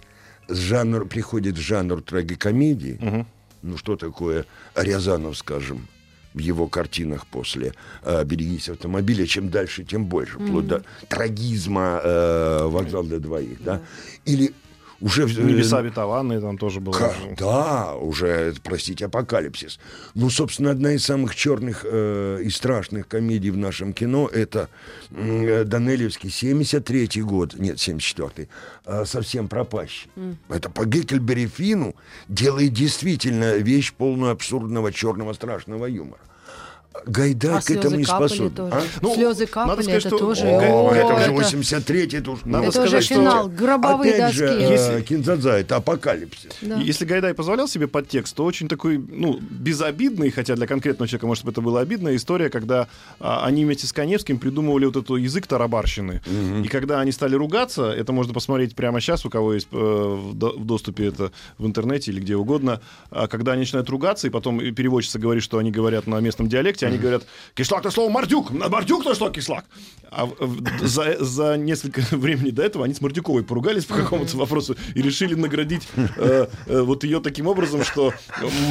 с 0.48 0.56
жанр, 0.56 1.06
приходит 1.06 1.56
в 1.56 1.60
жанр 1.60 2.02
трагикомедии, 2.02 3.26
ну, 3.62 3.76
что 3.76 3.96
такое 3.96 4.46
Рязанов, 4.74 5.36
скажем, 5.36 5.88
в 6.34 6.38
его 6.38 6.68
картинах 6.68 7.26
после 7.26 7.72
э, 8.02 8.24
«Берегись 8.24 8.68
автомобиля», 8.68 9.26
чем 9.26 9.48
дальше, 9.50 9.84
тем 9.84 10.06
больше, 10.06 10.38
вплоть 10.38 10.66
до 10.66 10.84
трагизма 11.08 12.00
э, 12.02 12.66
«Вокзал 12.66 13.02
для 13.04 13.18
двоих», 13.18 13.62
да, 13.62 13.80
или 14.24 14.52
уже... 15.00 15.24
Небеса 15.26 15.78
обетованные 15.78 16.40
там 16.40 16.58
тоже 16.58 16.80
было. 16.80 16.92
Ка- 16.94 17.14
Да, 17.38 17.94
уже, 17.94 18.54
простите, 18.62 19.06
апокалипсис. 19.06 19.78
Ну, 20.14 20.30
собственно, 20.30 20.70
одна 20.70 20.92
из 20.92 21.04
самых 21.04 21.34
черных 21.34 21.84
э, 21.84 22.40
и 22.42 22.50
страшных 22.50 23.06
комедий 23.08 23.50
в 23.50 23.56
нашем 23.56 23.92
кино 23.92 24.28
это 24.28 24.68
э, 25.10 25.64
Данелевский 25.64 26.30
73-й 26.30 27.22
год, 27.22 27.54
нет, 27.58 27.76
74-й, 27.76 28.48
э, 28.86 29.04
совсем 29.04 29.48
пропащий. 29.48 30.10
Это 30.48 30.70
по 30.70 30.84
Геккельбери 30.84 31.46
Фину 31.46 31.94
делает 32.28 32.72
действительно 32.72 33.56
вещь 33.56 33.92
полную 33.92 34.32
абсурдного 34.32 34.92
черного 34.92 35.32
страшного 35.32 35.86
юмора. 35.86 36.20
Гайдай 37.06 37.56
А 37.58 37.60
к 37.60 37.70
этому 37.70 37.96
не 37.96 38.04
способен. 38.04 38.50
тоже. 38.50 38.74
а? 38.74 38.82
Ну, 39.00 39.14
слезы 39.14 39.40
надо 39.40 39.52
капали, 39.52 39.82
сказать, 39.82 40.00
это 40.06 40.08
что- 40.08 40.18
тоже... 40.18 40.46
О, 40.46 40.90
О, 40.90 40.94
это 40.94 41.14
уже 41.14 41.22
это- 41.24 41.32
83-й, 41.32 42.16
это 42.18 42.30
уж... 42.30 42.40
Надо 42.44 42.66
Это 42.68 42.78
уже 42.80 42.88
сказать, 42.88 43.04
что- 43.04 43.14
финал, 43.14 43.48
гробовые 43.48 44.14
Опять 44.14 44.36
доски. 44.36 44.36
же, 44.38 44.46
э, 44.46 44.70
Если- 44.72 45.02
Кинзадза, 45.02 45.50
это 45.58 45.76
апокалипсис. 45.76 46.50
Да. 46.62 46.76
Если 46.76 47.04
Гайдай 47.04 47.34
позволял 47.34 47.68
себе 47.68 47.86
подтекст, 47.86 48.34
то 48.36 48.44
очень 48.44 48.68
такой, 48.68 48.98
ну, 48.98 49.38
безобидный, 49.40 50.30
хотя 50.30 50.54
для 50.56 50.66
конкретного 50.66 51.06
человека, 51.08 51.26
может 51.26 51.44
быть, 51.44 51.52
это 51.52 51.60
была 51.60 51.80
обидная 51.80 52.16
история, 52.16 52.48
когда 52.50 52.88
а, 53.20 53.44
они 53.46 53.64
вместе 53.64 53.86
с 53.86 53.92
Коневским 53.92 54.38
придумывали 54.38 54.86
вот 54.86 54.96
эту 54.96 55.16
язык 55.16 55.46
тарабарщины. 55.46 56.20
И 56.64 56.68
когда 56.68 57.00
они 57.00 57.12
стали 57.12 57.34
ругаться, 57.34 57.90
это 57.90 58.12
можно 58.12 58.32
посмотреть 58.34 58.74
прямо 58.74 59.00
сейчас, 59.00 59.24
у 59.24 59.30
кого 59.30 59.54
есть 59.54 59.68
э, 59.72 59.76
в 59.76 60.34
до- 60.34 60.56
в 60.58 60.64
доступе 60.64 61.06
это 61.06 61.30
в 61.58 61.66
интернете 61.66 62.10
или 62.10 62.20
где 62.20 62.36
угодно, 62.36 62.80
а 63.10 63.26
когда 63.28 63.52
они 63.52 63.60
начинают 63.60 63.88
ругаться, 63.90 64.26
и 64.26 64.30
потом 64.30 64.58
переводчица 64.74 65.18
говорит, 65.18 65.42
что 65.42 65.58
они 65.58 65.70
говорят 65.70 66.06
на 66.06 66.18
местном 66.20 66.48
диалекте, 66.48 66.86
они 66.88 66.98
говорят, 66.98 67.24
кишлак 67.54 67.80
это 67.80 67.90
слово 67.90 68.10
мордюк, 68.10 68.50
на 68.50 68.68
мордюк 68.68 69.04
то 69.04 69.14
что 69.14 69.30
кислак. 69.30 69.64
А 70.10 70.28
за, 70.82 71.22
за 71.22 71.56
несколько 71.56 72.00
времени 72.16 72.50
до 72.50 72.62
этого 72.62 72.84
они 72.84 72.94
с 72.94 73.00
Мордюковой 73.00 73.44
поругались 73.44 73.84
по 73.84 73.94
какому-то 73.94 74.36
вопросу 74.38 74.76
и 74.94 75.02
решили 75.02 75.34
наградить 75.34 75.86
э, 75.96 76.46
э, 76.66 76.80
вот 76.80 77.04
ее 77.04 77.20
таким 77.20 77.46
образом, 77.46 77.84
что 77.84 78.14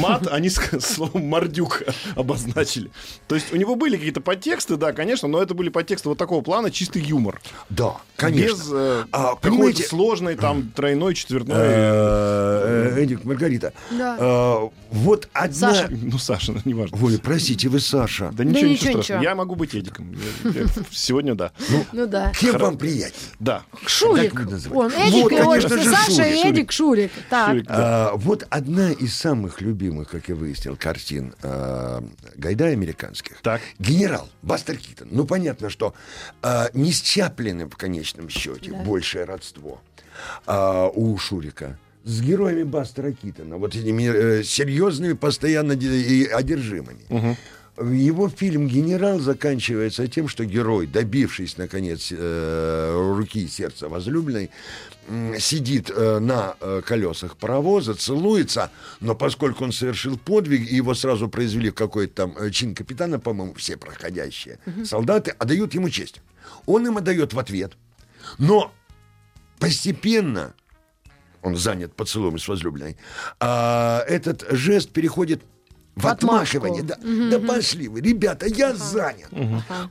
мат 0.00 0.26
они 0.26 0.50
с 0.50 0.60
словом 0.80 1.26
мордюк 1.28 1.82
обозначили. 2.16 2.90
То 3.28 3.36
есть 3.36 3.52
у 3.52 3.56
него 3.56 3.76
были 3.76 3.96
какие-то 3.96 4.20
подтексты, 4.20 4.76
да, 4.76 4.92
конечно, 4.92 5.28
но 5.28 5.40
это 5.40 5.54
были 5.54 5.68
подтексты 5.68 6.08
вот 6.08 6.18
такого 6.18 6.42
плана, 6.42 6.70
чистый 6.70 7.02
юмор. 7.02 7.40
Да, 7.70 7.98
конечно. 8.16 8.56
Без 8.56 8.68
э, 8.72 9.04
А, 9.12 9.36
какой-то 9.36 9.40
понимаете, 9.48 9.82
сложной, 9.84 10.34
там, 10.34 10.70
тройной, 10.74 11.14
четвертной. 11.14 11.54
Э, 11.56 12.94
э, 12.96 13.02
Эдик, 13.02 13.24
Маргарита, 13.24 13.72
Да. 13.90 14.16
э, 14.18 14.68
вот 14.90 15.28
одна... 15.32 15.74
Саша. 15.74 15.88
Ну, 15.90 16.18
Саша, 16.18 16.52
ну, 16.52 16.60
неважно. 16.64 16.98
Ой, 17.00 17.18
простите, 17.22 17.68
вы 17.68 17.78
Саша. 17.80 17.97
Да 18.32 18.44
ничего, 18.44 18.60
ничего, 18.60 18.68
ничего 18.68 18.90
страшного. 18.92 19.20
ничего. 19.20 19.22
Я 19.22 19.34
могу 19.34 19.54
быть 19.54 19.74
Эдиком. 19.74 20.16
Сегодня 20.90 21.34
да. 21.34 21.52
Ну 21.92 22.06
да. 22.06 22.32
Кем 22.32 22.58
вам 22.58 22.78
приятнее? 22.78 23.12
Да. 23.38 23.62
Шурик. 23.86 24.34
Как 24.34 24.46
вы 24.46 24.50
называете? 24.52 24.96
Он, 24.96 25.02
Эдик, 25.02 25.28
конечно 25.28 25.78
же, 25.78 25.90
Саша 25.90 26.22
Эдик 26.22 26.72
Шурик. 26.72 27.12
А, 27.30 28.12
вот 28.14 28.46
одна 28.50 28.90
из 28.92 29.14
самых 29.14 29.60
любимых, 29.60 30.10
как 30.10 30.28
я 30.28 30.34
выяснил, 30.34 30.76
картин 30.76 31.34
а, 31.42 32.02
Гайдая 32.36 32.72
американских. 32.72 33.40
Так. 33.42 33.60
Генерал 33.78 34.28
Бастер 34.42 34.76
Китон. 34.76 35.08
Ну, 35.10 35.24
понятно, 35.24 35.70
что 35.70 35.94
а, 36.42 36.70
не 36.74 36.92
с 36.92 37.00
Чаплиным 37.00 37.70
в 37.70 37.76
конечном 37.76 38.28
счете 38.28 38.72
большее 38.72 39.24
родство 39.24 39.80
у 40.46 41.16
Шурика. 41.16 41.78
С 42.04 42.22
героями 42.22 42.62
Бастера 42.62 43.12
Китона, 43.12 43.58
вот 43.58 43.74
этими 43.74 44.04
э, 44.10 44.42
серьезными, 44.42 45.12
постоянно 45.12 45.74
одержимыми. 45.74 47.36
Его 47.80 48.28
фильм 48.28 48.66
«Генерал» 48.66 49.20
заканчивается 49.20 50.08
тем, 50.08 50.26
что 50.26 50.44
герой, 50.44 50.86
добившись, 50.86 51.56
наконец, 51.58 52.08
э, 52.10 53.14
руки 53.16 53.44
и 53.44 53.48
сердца 53.48 53.88
возлюбленной, 53.88 54.50
сидит 55.38 55.90
э, 55.90 56.18
на 56.18 56.56
э, 56.60 56.82
колесах 56.84 57.36
паровоза, 57.36 57.94
целуется, 57.94 58.70
но 59.00 59.14
поскольку 59.14 59.64
он 59.64 59.72
совершил 59.72 60.18
подвиг, 60.18 60.68
и 60.68 60.74
его 60.76 60.94
сразу 60.94 61.28
произвели 61.28 61.70
в 61.70 61.74
какой-то 61.74 62.14
там 62.14 62.50
чин 62.50 62.74
капитана, 62.74 63.20
по-моему, 63.20 63.54
все 63.54 63.76
проходящие 63.76 64.58
солдаты 64.84 65.30
отдают 65.38 65.74
ему 65.74 65.88
честь. 65.88 66.20
Он 66.66 66.86
им 66.86 66.96
отдает 66.96 67.32
в 67.32 67.38
ответ. 67.38 67.74
Но 68.38 68.72
постепенно 69.60 70.54
он 71.42 71.56
занят 71.56 71.94
поцелуем 71.94 72.38
с 72.38 72.48
возлюбленной, 72.48 72.96
а 73.38 74.04
этот 74.08 74.44
жест 74.50 74.90
переходит 74.90 75.42
в 75.98 76.06
отмашку. 76.06 76.58
отмахивание. 76.58 76.82
Да, 76.82 76.96
да 77.38 77.38
пошли 77.46 77.88
вы, 77.88 78.00
ребята, 78.00 78.46
я 78.46 78.74
занят. 78.74 79.28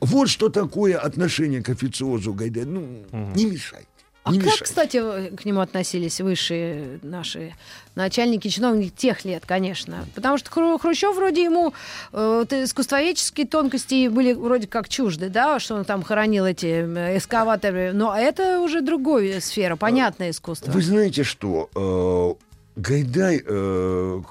Вот 0.00 0.28
что 0.28 0.48
такое 0.48 0.98
отношение 0.98 1.62
к 1.62 1.68
официозу 1.68 2.32
Гайдая. 2.32 2.64
Ну, 2.66 3.04
не 3.34 3.46
мешайте. 3.46 3.86
А 4.24 4.30
не 4.30 4.38
как, 4.38 4.46
мешайте. 4.46 4.64
кстати, 4.64 5.30
к 5.36 5.44
нему 5.46 5.60
относились 5.60 6.20
высшие 6.20 6.98
наши 7.02 7.54
начальники, 7.94 8.48
чиновники 8.48 8.92
тех 8.94 9.24
лет, 9.24 9.44
конечно? 9.46 10.04
Потому 10.14 10.36
что 10.36 10.50
Хру- 10.50 10.78
Хрущев 10.78 11.16
вроде 11.16 11.44
ему 11.44 11.72
э, 12.12 12.44
искусствоведческие 12.50 13.46
тонкости 13.46 14.08
были 14.08 14.34
вроде 14.34 14.66
как 14.66 14.88
чужды, 14.90 15.30
да, 15.30 15.58
что 15.60 15.76
он 15.76 15.84
там 15.86 16.02
хоронил 16.02 16.44
эти 16.44 16.66
э, 16.66 17.16
эскаваторы. 17.16 17.92
Но 17.94 18.14
это 18.14 18.60
уже 18.60 18.82
другая 18.82 19.40
сфера, 19.40 19.76
понятное 19.76 20.30
искусство. 20.30 20.70
Вы 20.72 20.82
знаете 20.82 21.22
что? 21.22 21.70
э, 21.74 22.44
Гайдай, 22.80 23.42
э, 23.44 24.22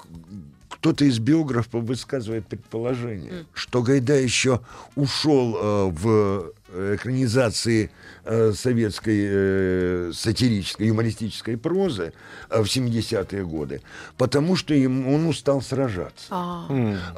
кто-то 0.80 1.04
из 1.04 1.18
биографов 1.18 1.82
высказывает 1.82 2.46
предположение, 2.46 3.46
что 3.52 3.82
Гайдай 3.82 4.22
еще 4.22 4.60
ушел 4.94 5.56
э, 5.56 5.90
в 5.90 6.52
экранизации 6.72 7.90
э, 8.24 8.52
советской 8.54 9.26
э, 9.28 10.12
сатирической, 10.14 10.88
юмористической 10.88 11.56
прозы 11.56 12.12
э, 12.50 12.62
в 12.62 12.66
70-е 12.66 13.44
годы, 13.44 13.80
потому 14.16 14.56
что 14.56 14.74
ему, 14.74 15.14
он 15.14 15.26
устал 15.26 15.62
сражаться. 15.62 16.26
А, 16.30 16.66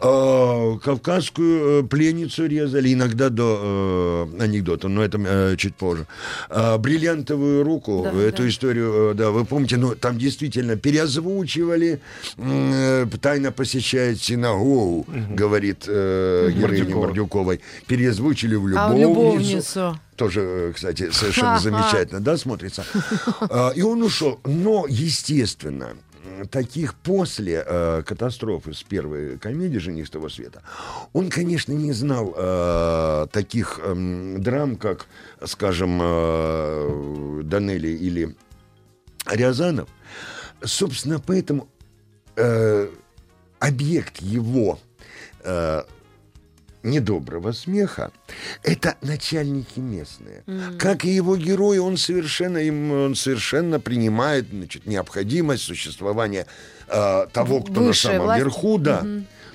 Э, 0.03 0.79
Кавказскую 0.83 1.85
э, 1.85 1.87
пленницу 1.87 2.47
резали, 2.47 2.93
иногда 2.93 3.29
до 3.29 4.29
э, 4.39 4.43
анекдота, 4.43 4.89
но 4.89 5.03
это 5.03 5.19
э, 5.19 5.57
чуть 5.57 5.75
позже. 5.75 6.07
А, 6.49 6.79
бриллиантовую 6.79 7.65
руку, 7.65 8.03
Да, 8.05 8.19
эту 8.21 8.43
да. 8.43 8.49
историю, 8.49 9.11
э, 9.11 9.15
да, 9.15 9.31
вы 9.31 9.45
помните, 9.45 9.77
ну, 9.77 9.95
там 9.95 10.19
действительно 10.19 10.77
переозвучивали, 10.77 12.01
э, 12.37 13.07
тайно 13.21 13.53
посещает 13.53 14.21
синагогу, 14.23 15.07
говорит 15.31 15.85
э, 15.87 16.51
героиня 16.53 16.85
Мордюкова. 16.85 17.07
Мордюковой, 17.07 17.61
переозвучили 17.87 18.55
в 18.55 18.77
а 18.77 18.93
в 18.93 18.99
любовницу. 18.99 19.40
Любовницу. 19.41 20.01
Тоже, 20.17 20.41
э, 20.41 20.73
кстати, 20.75 21.11
совершенно 21.11 21.59
замечательно, 21.59 22.21
да, 22.21 22.37
смотрится. 22.37 22.85
А, 23.41 23.71
И 23.71 23.83
он 23.83 24.03
ушел. 24.03 24.41
Но, 24.45 24.87
естественно, 24.89 25.97
таких 26.51 26.95
после 26.95 27.63
э, 27.67 28.03
катастрофы 28.07 28.73
с 28.73 28.83
первой 28.83 29.39
комедии 29.39 29.79
«Жених 29.79 30.11
того 30.11 30.29
света», 30.29 30.63
он, 31.13 31.31
конечно, 31.31 31.73
не 31.73 31.93
знал 31.93 32.35
э, 32.37 33.27
таких 33.33 33.81
эм, 33.83 34.43
драм, 34.43 34.77
как, 34.77 35.07
скажем, 35.47 35.99
э, 36.03 37.43
Данелли 37.45 37.89
или 37.89 38.37
Рязанов. 39.27 39.89
Собственно, 40.63 41.19
поэтому 41.21 41.69
э, 42.37 42.89
объект 43.59 44.21
его 44.21 44.79
э, 45.43 45.83
недоброго 46.83 47.53
смеха, 47.53 48.11
это 48.63 48.97
начальники 49.03 49.79
местные. 49.81 50.45
Как 50.79 51.05
и 51.05 51.11
его 51.11 51.37
герой, 51.37 51.79
он 51.79 51.97
совершенно, 51.97 52.59
им, 52.59 52.93
он 52.93 53.15
совершенно 53.15 53.81
принимает 53.81 54.49
значит, 54.51 54.87
необходимость 54.87 55.63
существования 55.63 56.47
э, 56.89 57.27
того, 57.33 57.61
кто 57.63 57.81
Высшая 57.81 58.09
на 58.09 58.13
самом 58.15 58.25
власть. 58.27 58.43
верху, 58.45 58.79
да. 58.79 59.07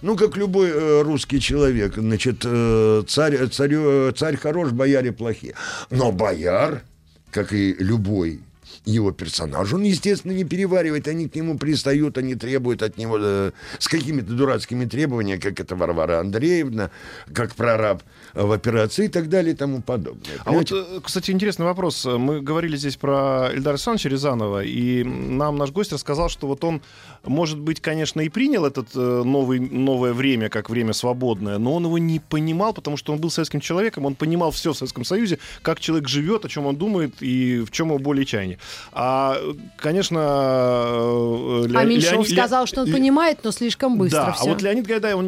Ну, 0.02 0.16
как 0.18 0.38
любой 0.38 0.70
э, 0.70 1.02
русский 1.02 1.40
человек, 1.40 1.96
значит, 1.96 2.42
э, 2.44 3.04
царь, 3.08 3.38
царю- 3.48 4.12
царь 4.12 4.38
хорош, 4.38 4.72
бояре 4.72 5.12
плохие. 5.12 5.56
Но 5.90 6.12
бояр, 6.12 6.84
как 7.32 7.54
и 7.54 7.74
любой 7.80 8.42
его 8.86 9.12
персонаж, 9.12 9.74
он, 9.74 9.84
естественно, 9.84 10.32
не 10.32 10.44
переваривает, 10.44 11.08
они 11.08 11.28
к 11.28 11.36
нему 11.36 11.58
пристают, 11.58 12.18
они 12.18 12.36
требуют 12.36 12.84
от 12.84 12.98
него 12.98 13.18
э, 13.20 13.52
с 13.80 13.88
какими-то 13.88 14.32
дурацкими 14.32 14.86
требованиями, 14.86 15.40
как 15.40 15.60
это 15.60 15.76
Варвара 15.76 16.20
Андреевна, 16.20 16.92
как 17.34 17.56
прораб 17.56 18.04
э, 18.34 18.44
в 18.44 18.52
операции 18.52 19.06
и 19.06 19.08
так 19.08 19.30
далее 19.30 19.54
и 19.54 19.58
тому 19.58 19.82
подобное. 19.82 20.36
А 20.46 20.52
вот, 20.52 20.70
Понимаете? 20.70 20.98
э, 20.98 21.02
кстати, 21.04 21.32
интересный 21.32 21.66
вопрос. 21.66 22.06
Мы 22.06 22.42
говорили 22.42 22.78
здесь 22.78 22.96
про 22.96 23.50
Эльдара 23.52 23.74
Александровича 23.74 24.10
Рязанова, 24.10 24.64
и 24.64 25.04
нам 25.04 25.58
наш 25.58 25.72
гость 25.72 25.92
рассказал, 25.92 26.30
что 26.30 26.48
вот 26.48 26.64
он, 26.64 26.82
может 27.24 27.60
быть, 27.60 27.82
конечно, 27.82 28.22
и 28.22 28.30
принял 28.30 28.66
этот 28.66 28.90
э, 28.96 29.24
новый, 29.24 29.60
новое 29.60 30.14
время 30.14 30.50
как 30.50 30.70
время 30.70 30.94
свободное, 30.94 31.58
но 31.58 31.74
он 31.74 31.86
его 31.86 31.98
не 31.98 32.20
понимал, 32.20 32.74
потому 32.74 32.98
что 32.98 33.14
он 33.14 33.20
был 33.20 33.32
советским 33.32 33.62
человеком, 33.62 34.06
он 34.06 34.16
понимал 34.16 34.52
все 34.52 34.74
в 34.74 34.78
Советском 34.78 35.06
Союзе, 35.06 35.40
как 35.64 35.80
человек 35.80 36.08
живет, 36.08 36.46
о 36.46 36.50
чем 36.50 36.68
он 36.68 36.76
думает 36.76 37.16
и 37.22 37.64
в 37.66 37.72
чем 37.72 37.88
его 37.88 37.98
более 37.98 38.26
чаяние. 38.26 38.60
А, 38.92 39.38
конечно... 39.78 40.20
э, 40.20 41.66
Ле- 41.68 41.78
А 41.78 41.84
Меньшов 41.84 42.28
Леони- 42.28 42.34
сказал, 42.34 42.64
Ле- 42.64 42.68
что 42.68 42.82
он 42.82 42.88
Ле- 42.88 42.94
понимает, 42.94 43.40
но 43.44 43.52
слишком 43.52 43.98
быстро 43.98 44.26
да, 44.28 44.32
все. 44.34 44.46
а 44.46 44.50
вот 44.50 44.62
Леонид 44.62 44.86
Гайдай, 44.88 45.14
он, 45.14 45.26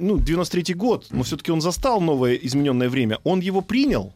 ну, 0.00 0.16
93-й 0.18 0.74
год, 0.74 1.06
но 1.10 1.22
все-таки 1.22 1.50
он 1.52 1.60
застал 1.60 2.00
новое 2.00 2.34
измененное 2.34 2.88
время. 2.88 3.18
Он 3.24 3.40
его 3.40 3.60
принял? 3.60 4.12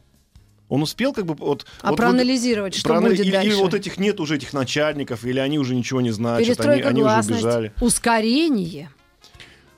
Он 0.69 0.81
успел 0.83 1.13
как 1.13 1.25
бы 1.25 1.33
вот... 1.33 1.65
А 1.81 1.89
вот- 1.91 1.97
проанализировать, 1.97 2.75
что 2.75 2.89
проана- 2.89 3.09
будет 3.09 3.21
или, 3.21 3.31
дальше? 3.31 3.47
или 3.49 3.55
вот 3.55 3.73
этих 3.73 3.97
нет 3.97 4.19
уже 4.19 4.35
этих 4.35 4.51
начальников, 4.53 5.23
или 5.23 5.39
они 5.39 5.59
уже 5.59 5.75
ничего 5.75 6.01
не 6.01 6.11
значат, 6.11 6.37
они, 6.39 6.45
Перестройка 6.45 6.89
они 6.89 7.01
уже 7.01 7.09
гласность, 7.09 7.43
убежали. 7.43 7.73
ускорение. 7.79 8.89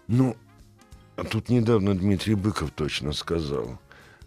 Ну, 0.07 0.35
а 1.15 1.23
тут 1.25 1.49
недавно 1.49 1.93
Дмитрий 1.95 2.33
Быков 2.35 2.71
точно 2.71 3.13
сказал. 3.13 3.77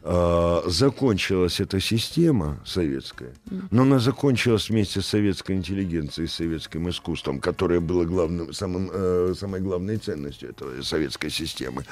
А, 0.04 0.64
закончилась 0.66 1.60
эта 1.60 1.78
система 1.78 2.58
советская, 2.66 3.34
но 3.70 3.82
она 3.82 4.00
закончилась 4.00 4.68
вместе 4.68 5.00
с 5.00 5.06
советской 5.06 5.52
интеллигенцией, 5.52 6.26
с 6.26 6.34
советским 6.34 6.90
искусством, 6.90 7.38
которое 7.38 7.78
было 7.78 8.04
главным, 8.04 8.52
самым, 8.52 8.90
э, 8.92 9.34
самой 9.38 9.60
главной 9.60 9.98
ценностью 9.98 10.50
этой 10.50 10.82
советской 10.82 11.30
системы. 11.30 11.84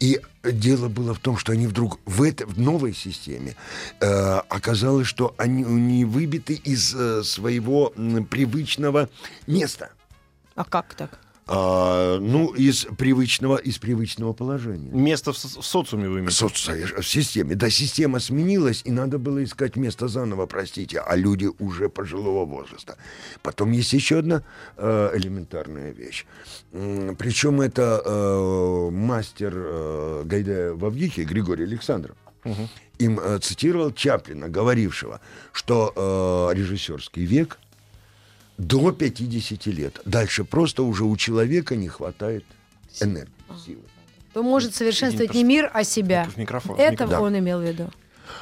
И 0.00 0.20
дело 0.44 0.88
было 0.88 1.14
в 1.14 1.18
том, 1.18 1.38
что 1.38 1.52
они 1.52 1.66
вдруг 1.66 1.98
в, 2.04 2.22
этой 2.22 2.46
в 2.46 2.60
новой 2.60 2.92
системе 2.92 3.56
э, 4.00 4.06
оказалось, 4.50 5.06
что 5.06 5.34
они 5.38 5.62
не 5.62 6.04
выбиты 6.04 6.54
из 6.54 6.94
э, 6.94 7.22
своего 7.22 7.94
привычного 8.30 9.08
места. 9.46 9.92
А 10.54 10.64
как 10.64 10.94
так? 10.94 11.18
А, 11.48 12.18
ну, 12.18 12.52
из 12.54 12.86
привычного, 12.98 13.56
из 13.56 13.78
привычного 13.78 14.32
положения. 14.32 14.90
Место 14.90 15.32
в, 15.32 15.36
в 15.36 15.64
социуме 15.64 16.08
вы 16.08 16.18
имеете? 16.18 16.34
соц- 16.44 17.00
в 17.00 17.06
системе. 17.06 17.54
Да, 17.54 17.70
система 17.70 18.18
сменилась, 18.18 18.82
и 18.84 18.90
надо 18.90 19.18
было 19.18 19.44
искать 19.44 19.76
место 19.76 20.08
заново, 20.08 20.46
простите, 20.46 20.98
а 20.98 21.14
люди 21.14 21.48
уже 21.60 21.88
пожилого 21.88 22.44
возраста. 22.44 22.96
Потом 23.42 23.70
есть 23.70 23.92
еще 23.92 24.18
одна 24.18 24.42
э, 24.76 25.10
элементарная 25.14 25.92
вещь. 25.92 26.26
Причем 26.72 27.60
это 27.60 28.02
э, 28.04 28.90
мастер 28.90 29.52
э, 29.54 30.22
Гайдая 30.24 30.72
в 30.72 30.84
Авгихе 30.84 31.22
Григорий 31.22 31.62
Александров. 31.64 32.16
Им 32.98 33.20
э, 33.20 33.38
цитировал 33.38 33.92
Чаплина, 33.92 34.48
говорившего, 34.48 35.20
что 35.52 35.92
э, 35.94 36.56
режиссерский 36.56 37.24
век 37.24 37.58
до 38.58 38.92
50 38.92 39.66
лет. 39.66 40.00
Дальше 40.04 40.44
просто 40.44 40.82
уже 40.82 41.04
у 41.04 41.16
человека 41.16 41.76
не 41.76 41.88
хватает 41.88 42.44
энергии, 43.00 43.32
силы. 43.64 43.82
То 44.32 44.42
может 44.42 44.74
совершенствовать 44.74 45.34
не 45.34 45.44
мир, 45.44 45.70
а 45.72 45.84
себя. 45.84 46.28
Это 46.78 47.06
Да. 47.06 47.20
он 47.20 47.38
имел 47.38 47.60
в 47.60 47.64
виду. 47.64 47.90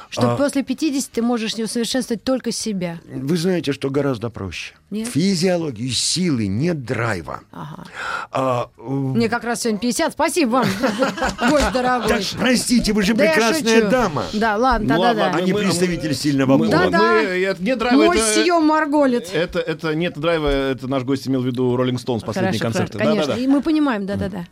Что 0.09 0.33
А- 0.33 0.35
после 0.37 0.63
50 0.63 1.11
ты 1.11 1.21
можешь 1.21 1.57
не 1.57 1.63
усовершенствовать 1.63 2.23
только 2.23 2.51
себя. 2.51 2.99
Вы 3.05 3.37
знаете, 3.37 3.71
что 3.73 3.89
гораздо 3.89 4.29
проще. 4.29 4.73
Нет? 4.91 5.07
Физиологии, 5.09 5.89
силы, 5.89 6.47
нет 6.47 6.83
драйва. 6.85 7.41
Ага. 7.51 7.83
А, 8.31 8.69
э, 8.77 8.81
Мне 8.89 9.27
как 9.29 9.43
раз 9.43 9.61
сегодня 9.61 9.79
50. 9.79 10.13
Спасибо 10.13 10.49
вам, 10.51 10.65
гость 11.49 11.71
дорогой. 11.73 12.07
так, 12.07 12.21
простите, 12.39 12.93
вы 12.93 13.01
же 13.03 13.13
Да 13.13 13.25
прекрасная 13.25 13.89
дама. 13.89 14.25
Да, 14.33 14.55
ладно, 14.57 14.95
Ну, 14.95 15.01
да-да-да. 15.01 15.23
ладно, 15.25 15.37
А 15.39 15.41
не 15.41 15.53
мы- 15.53 15.61
представитель 15.61 16.13
сильного 16.13 16.57
пола. 16.57 16.65
мы- 16.67 16.71
Да-да. 16.71 17.21
это 17.23 17.63
нет 17.63 17.79
драйва, 17.79 18.03
Мой 18.05 18.17
это, 18.17 18.25
съем 18.25 18.63
Марголит. 18.65 19.29
это, 19.33 19.59
это 19.59 19.95
нет 19.95 20.17
драйва, 20.17 20.47
это 20.47 20.87
наш 20.87 21.03
гость 21.03 21.27
имел 21.27 21.41
в 21.41 21.45
виду 21.45 21.75
Роллинг 21.75 21.99
Стоунс, 21.99 22.23
концерты. 22.23 22.59
хорошо, 22.59 22.87
конечно. 22.97 23.31
И 23.33 23.47
мы 23.47 23.61
понимаем, 23.61 24.05
да-да-да. 24.05 24.45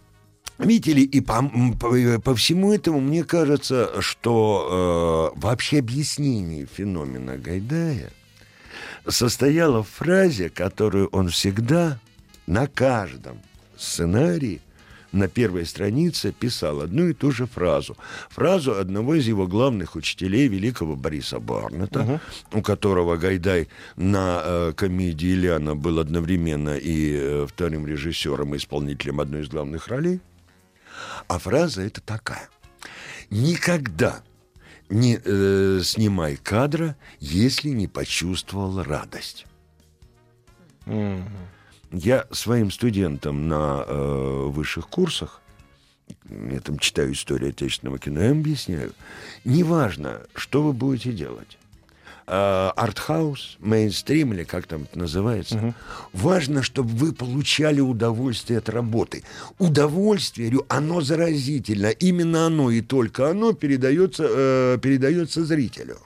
Видите 0.60 0.94
ли, 0.94 1.04
и 1.04 1.20
по, 1.20 1.50
по, 1.80 1.96
э, 1.96 2.20
по 2.20 2.36
всему 2.36 2.74
этому 2.74 3.02
мне 3.02 3.24
кажется, 3.24 4.02
что 4.02 5.34
э, 5.36 5.39
вообще 5.39 5.80
объяснение 5.80 6.66
феномена 6.66 7.38
Гайдая 7.38 8.12
состояло 9.08 9.84
в 9.84 9.89
фразе, 9.89 10.50
которую 10.50 11.08
он 11.08 11.30
всегда 11.30 12.00
на 12.46 12.68
каждом 12.68 13.39
сценарии 13.78 14.62
на 15.12 15.28
первой 15.28 15.66
странице 15.66 16.32
писал 16.32 16.82
одну 16.82 17.08
и 17.08 17.13
ту 17.13 17.32
же 17.32 17.46
фразу. 17.46 17.96
Фразу 18.30 18.74
одного 18.74 19.16
из 19.16 19.28
его 19.28 19.48
главных 19.48 19.96
учителей, 19.96 20.48
великого 20.48 20.96
Бориса 20.96 21.39
Барнета, 21.39 22.20
у 22.52 22.62
которого 22.62 23.16
Гайдай 23.16 23.68
на 23.96 24.42
э, 24.44 24.74
комедии 24.76 25.34
Ильяна 25.34 25.76
был 25.76 26.00
одновременно 26.00 26.76
и 26.76 27.13
э, 27.13 27.48
вторым 27.48 27.86
режиссером 27.86 28.56
и 28.56 28.58
исполнителем 28.58 29.20
одной 29.20 29.42
из 29.42 29.50
главных 29.50 29.88
ролей. 29.88 30.20
А 31.28 31.40
фраза 31.40 31.82
это 31.82 32.02
такая. 32.02 32.50
Никогда 33.30 34.22
не 34.90 35.20
э, 35.24 35.82
снимай 35.84 36.36
кадра, 36.36 36.96
если 37.20 37.70
не 37.70 37.88
почувствовал 37.88 38.84
радость. 38.84 39.46
Я 41.92 42.28
своим 42.32 42.72
студентам 42.72 43.48
на 43.48 43.84
э, 43.86 44.46
высших 44.48 44.90
курсах, 44.90 45.42
я 46.30 46.60
там 46.60 46.80
читаю 46.80 47.14
историю 47.14 47.50
отечественного 47.50 48.00
кино, 48.00 48.22
я 48.22 48.32
им 48.32 48.40
объясняю, 48.40 48.94
неважно, 49.46 50.22
что 50.36 50.64
вы 50.64 50.74
будете 50.74 51.12
делать, 51.12 51.58
артхаус, 52.28 53.58
мейнстрим 53.60 54.34
или 54.34 54.44
как 54.44 54.68
там 54.68 54.84
это 54.84 55.00
называется, 55.00 55.74
важно, 56.14 56.64
чтобы 56.64 56.90
вы 56.90 57.14
получали 57.14 57.80
удовольствие 57.82 58.60
от 58.60 58.70
работы. 58.70 59.24
Удовольствие, 59.60 60.50
говорю, 60.50 60.66
оно 60.70 61.02
заразительно, 61.02 61.88
именно 61.88 62.46
оно 62.48 62.72
и 62.72 62.82
только 62.82 63.30
оно 63.30 63.54
передается, 63.54 64.26
э, 64.28 64.78
передается 64.82 65.44
зрителю. 65.46 65.98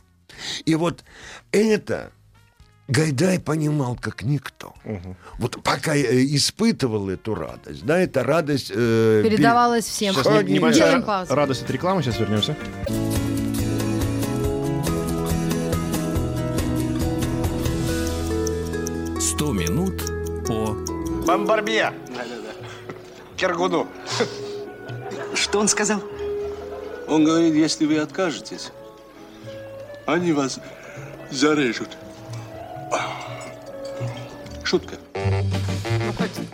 И 0.66 0.76
вот 0.76 1.04
это 1.52 2.12
Гайдай 2.90 3.38
понимал 3.40 3.98
как 4.00 4.24
никто. 4.24 4.74
Вот 5.40 5.62
пока 5.62 5.94
я 5.94 6.24
испытывал 6.36 7.10
эту 7.10 7.36
радость, 7.36 7.86
да, 7.86 8.00
эта 8.00 8.24
радость... 8.24 8.72
э, 8.74 9.22
пере- 9.24 9.36
Передавалось 9.36 9.86
всем. 9.86 10.14
Сейчас 10.14 10.44
небольшая 10.44 11.04
радость 11.30 11.64
от 11.64 11.72
рекламы, 11.72 12.02
сейчас 12.02 12.20
вернемся. 12.20 12.56
«100 19.38 19.54
минут 19.54 20.02
по...» 20.48 20.76
Бомбарбье. 21.28 21.94
Киргуду. 23.36 23.86
Что 25.36 25.60
он 25.60 25.68
сказал? 25.68 26.02
Он 27.08 27.24
говорит, 27.24 27.54
если 27.54 27.86
вы 27.86 28.00
откажетесь, 28.00 28.72
они 30.08 30.32
вас 30.32 30.60
зарежут. 31.30 31.90
Шутка. 34.64 34.96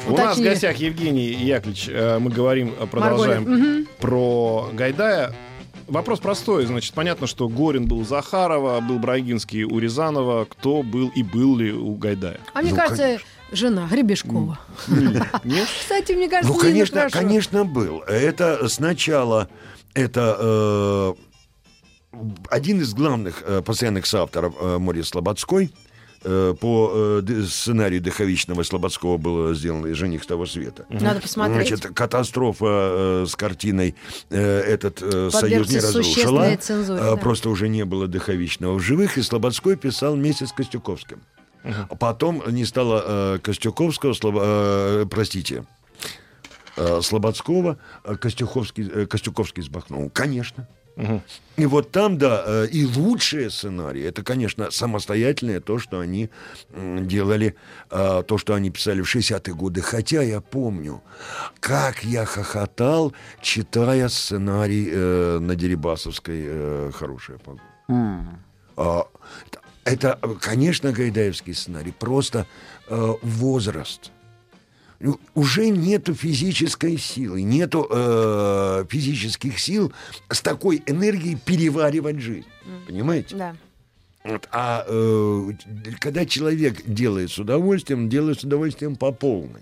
У 0.07 0.17
нас 0.17 0.37
в 0.37 0.43
гостях 0.43 0.75
Евгений 0.75 1.27
Яковлевич. 1.27 1.87
Э, 1.89 2.19
Мы 2.19 2.29
говорим, 2.31 2.75
э, 2.77 2.85
продолжаем 2.85 3.87
про 3.99 4.69
Гайдая. 4.73 5.33
Вопрос 5.87 6.19
простой. 6.19 6.65
Значит, 6.65 6.93
понятно, 6.93 7.27
что 7.27 7.47
Горин 7.49 7.87
был 7.87 7.99
у 7.99 8.03
Захарова, 8.03 8.79
был 8.81 8.99
Брагинский 8.99 9.63
у 9.63 9.79
Рязанова. 9.79 10.45
Кто 10.45 10.83
был 10.83 11.09
и 11.15 11.23
был 11.23 11.57
ли 11.57 11.71
у 11.71 11.93
Гайдая? 11.95 12.39
А 12.53 12.61
мне 12.61 12.71
Ну, 12.71 12.77
кажется, 12.77 13.19
жена 13.51 13.87
Гребешкова. 13.89 14.59
Нет? 15.43 15.67
Кстати, 15.79 16.13
мне 16.13 16.29
кажется, 16.29 16.53
Ну, 16.53 16.59
конечно, 16.59 17.09
конечно, 17.09 17.65
был. 17.65 17.99
Это 18.01 18.67
сначала 18.69 19.49
это 19.93 20.37
э, 20.39 21.13
один 22.49 22.81
из 22.81 22.93
главных 22.93 23.43
э, 23.45 23.61
постоянных 23.61 24.05
соавторов 24.05 24.55
э, 24.59 24.77
Морис 24.77 25.09
Слободской 25.09 25.71
по 26.23 27.21
э, 27.27 27.41
сценарию 27.49 28.01
Дыховичного 28.01 28.63
Слободского 28.63 29.17
было 29.17 29.53
сделано 29.53 29.93
«Жених 29.93 30.25
того 30.25 30.45
света». 30.45 30.85
Надо 30.89 31.19
посмотреть. 31.21 31.67
Значит, 31.67 31.93
катастрофа 31.93 32.65
э, 33.23 33.25
с 33.27 33.35
картиной 33.35 33.95
э, 34.29 34.39
этот 34.61 35.01
э, 35.01 35.29
союз 35.31 35.69
не 35.69 35.75
Подвергся 35.79 35.87
разрушила. 35.87 36.55
цензуре, 36.57 36.99
Э, 37.01 37.03
да. 37.11 37.15
Просто 37.17 37.49
уже 37.49 37.67
не 37.69 37.83
было 37.85 38.07
Дыховичного 38.07 38.75
в 38.75 38.79
живых, 38.79 39.17
и 39.17 39.21
Слободской 39.21 39.75
писал 39.75 40.15
вместе 40.15 40.45
с 40.47 40.53
Костюковским. 40.53 41.21
А 41.63 41.95
потом 41.95 42.43
не 42.49 42.65
стало 42.65 43.03
э, 43.35 43.39
Костюковского, 43.41 44.11
Слобо- 44.13 44.41
э, 45.03 45.05
простите, 45.09 45.65
э, 46.75 47.01
Слободского, 47.01 47.77
э, 48.03 48.15
Костюковский, 48.15 48.89
э, 48.93 49.05
Костюковский 49.05 49.63
сбахнул. 49.63 50.09
Конечно. 50.09 50.67
И 51.55 51.65
вот 51.65 51.91
там, 51.91 52.17
да, 52.17 52.43
э, 52.45 52.67
и 52.71 52.85
лучшие 52.85 53.49
сценарии, 53.49 54.03
это, 54.03 54.23
конечно, 54.23 54.71
самостоятельное 54.71 55.59
то, 55.59 55.79
что 55.79 55.99
они 55.99 56.29
делали, 56.71 57.55
э, 57.91 58.23
то, 58.27 58.37
что 58.37 58.53
они 58.53 58.69
писали 58.69 59.01
в 59.01 59.15
60-е 59.15 59.53
годы. 59.53 59.81
Хотя 59.81 60.21
я 60.21 60.41
помню, 60.41 61.01
как 61.59 62.03
я 62.03 62.25
хохотал, 62.25 63.13
читая 63.41 64.09
сценарий 64.09 64.89
э, 64.91 65.39
на 65.39 65.55
Дерибасовской 65.55 66.41
э, 66.45 66.91
«Хорошая 66.93 67.37
погода». 67.37 67.63
А, 68.75 69.05
это, 69.83 70.19
конечно, 70.41 70.91
гайдаевский 70.91 71.53
сценарий, 71.53 71.91
просто 71.91 72.47
э, 72.87 73.13
возраст. 73.21 74.12
Уже 75.35 75.69
нету 75.69 76.13
физической 76.13 76.97
силы, 76.97 77.41
нету 77.41 77.87
э, 77.89 78.85
физических 78.89 79.59
сил 79.59 79.91
с 80.29 80.41
такой 80.41 80.81
энергией 80.85 81.35
переваривать 81.35 82.19
жизнь. 82.19 82.47
Понимаете? 82.87 83.35
Да. 83.35 83.55
Вот, 84.23 84.47
а 84.51 84.85
э, 84.87 85.51
когда 85.99 86.25
человек 86.25 86.83
делает 86.85 87.31
с 87.31 87.37
удовольствием, 87.37 88.07
делает 88.07 88.39
с 88.39 88.43
удовольствием 88.43 88.95
по 88.95 89.11
полной. 89.11 89.61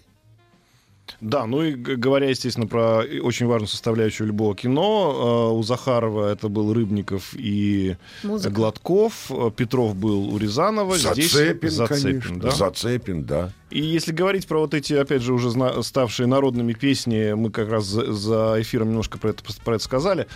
Да, 1.19 1.45
ну 1.45 1.63
и 1.63 1.73
говоря, 1.73 2.29
естественно, 2.29 2.67
про 2.67 3.03
очень 3.21 3.45
важную 3.45 3.67
составляющую 3.67 4.27
любого 4.27 4.55
кино, 4.55 5.49
э, 5.51 5.57
у 5.57 5.63
Захарова 5.63 6.31
это 6.31 6.47
был 6.49 6.73
Рыбников 6.73 7.33
и 7.35 7.97
Музыка. 8.23 8.53
Гладков, 8.53 9.29
э, 9.29 9.51
Петров 9.55 9.95
был 9.95 10.33
у 10.33 10.37
Рязанова, 10.37 10.97
здесь 10.97 11.31
Зацепин, 11.31 11.69
Зацепин, 11.69 12.21
конечно. 12.21 12.39
да? 12.39 12.51
Зацепин, 12.51 13.23
да. 13.25 13.51
И 13.69 13.81
если 13.81 14.11
говорить 14.11 14.47
про 14.47 14.59
вот 14.59 14.73
эти, 14.73 14.93
опять 14.93 15.21
же, 15.21 15.33
уже 15.33 15.51
ставшие 15.83 16.27
народными 16.27 16.73
песни, 16.73 17.33
мы 17.33 17.51
как 17.51 17.69
раз 17.69 17.85
за, 17.85 18.11
за 18.11 18.55
эфиром 18.59 18.89
немножко 18.89 19.17
про 19.17 19.29
это, 19.29 19.43
про 19.63 19.75
это 19.75 19.83
сказали. 19.83 20.27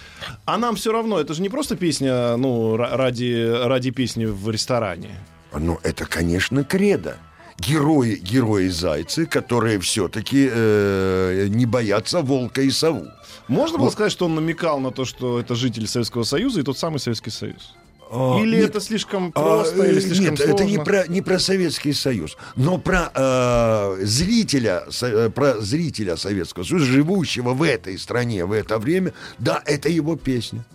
А 0.46 0.58
нам 0.58 0.76
все 0.76 0.92
равно, 0.92 1.20
это 1.20 1.34
же 1.34 1.42
не 1.42 1.50
просто 1.50 1.76
песня, 1.76 2.38
ну, 2.38 2.76
ра- 2.76 2.96
ради, 2.96 3.52
ради 3.66 3.92
песни 3.92 4.26
в 4.26 4.50
ресторане. 4.50 5.20
Ну, 5.58 5.80
это, 5.84 6.06
конечно, 6.06 6.64
кредо. 6.64 7.18
Герои, 7.58 8.16
герои-зайцы, 8.16 9.26
которые 9.26 9.80
все-таки 9.80 10.49
не 11.49 11.66
боятся 11.66 12.22
волка 12.22 12.62
и 12.62 12.70
сову. 12.70 13.06
Можно 13.47 13.78
было 13.78 13.86
Вот. 13.86 13.93
сказать, 13.93 14.12
что 14.12 14.26
он 14.26 14.36
намекал 14.36 14.80
на 14.80 14.91
то, 14.91 15.06
что 15.06 15.39
это 15.39 15.56
жители 15.56 15.86
Советского 15.86 16.24
Союза 16.24 16.60
и 16.62 16.64
тот 16.64 16.78
самый 16.78 16.99
Советский 16.99 17.30
Союз? 17.30 17.74
А, 18.12 18.39
Или 18.39 18.58
нет, 18.58 18.70
это 18.70 18.82
слишком 18.82 19.32
а, 19.36 19.41
просто, 19.41 19.84
или 19.84 19.97
э, 19.97 20.01
слишком 20.01 20.26
Нет, 20.26 20.38
сложно? 20.38 20.53
это 20.53 20.66
не 20.66 20.78
про, 20.78 21.08
не 21.08 21.22
про 21.22 21.39
Советский 21.39 21.93
Союз, 21.93 22.38
но 22.56 22.78
про 22.78 23.12
э, 23.14 23.97
зрителя, 24.06 24.84
со- 24.91 25.08
э, 25.08 25.30
про 25.30 25.60
зрителя 25.60 26.16
Советского 26.16 26.64
Союза, 26.64 26.86
живущего 26.86 27.53
в 27.53 27.64
этой 27.64 27.97
стране 27.97 28.45
в 28.45 28.51
это 28.51 28.78
время, 28.78 29.14
да, 29.39 29.62
это 29.66 29.89
его 29.89 30.16
песня. 30.16 30.66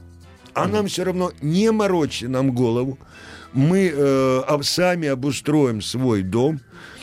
А 0.54 0.66
нам 0.66 0.88
все 0.88 1.04
равно 1.04 1.30
не 1.40 1.70
морочьте 1.70 2.26
нам 2.26 2.52
голову. 2.52 2.98
Мы 3.52 3.92
э, 3.94 4.58
сами 4.62 5.08
обустроим 5.08 5.82
свой 5.82 6.22
дом. 6.22 6.60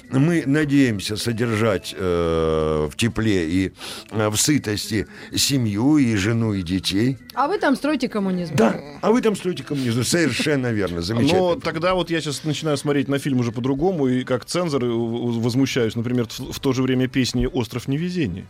Мы 0.09 0.43
надеемся 0.45 1.17
содержать 1.17 1.93
э, 1.97 2.87
в 2.89 2.95
тепле 2.95 3.49
и 3.49 3.73
э, 4.11 4.29
в 4.29 4.37
сытости 4.37 5.07
семью 5.35 5.97
и 5.97 6.15
жену 6.15 6.53
и 6.53 6.61
детей. 6.61 7.17
А 7.33 7.47
вы 7.47 7.57
там 7.57 7.75
строите 7.75 8.07
коммунизм. 8.07 8.55
Да, 8.55 8.79
а 9.01 9.11
вы 9.11 9.21
там 9.21 9.35
строите 9.35 9.63
коммунизм. 9.63 10.03
Совершенно 10.03 10.71
верно, 10.71 11.01
замечательно. 11.01 11.39
Но 11.39 11.55
тогда 11.55 11.93
вот 11.93 12.09
я 12.09 12.21
сейчас 12.21 12.43
начинаю 12.43 12.77
смотреть 12.77 13.07
на 13.07 13.19
фильм 13.19 13.39
уже 13.39 13.51
по-другому, 13.51 14.07
и 14.07 14.23
как 14.23 14.45
цензор 14.45 14.83
э, 14.83 14.87
возмущаюсь, 14.87 15.95
например, 15.95 16.27
в, 16.27 16.53
в 16.53 16.59
то 16.59 16.73
же 16.73 16.83
время 16.83 17.07
песни 17.07 17.45
«Остров 17.45 17.87
невезения». 17.87 18.47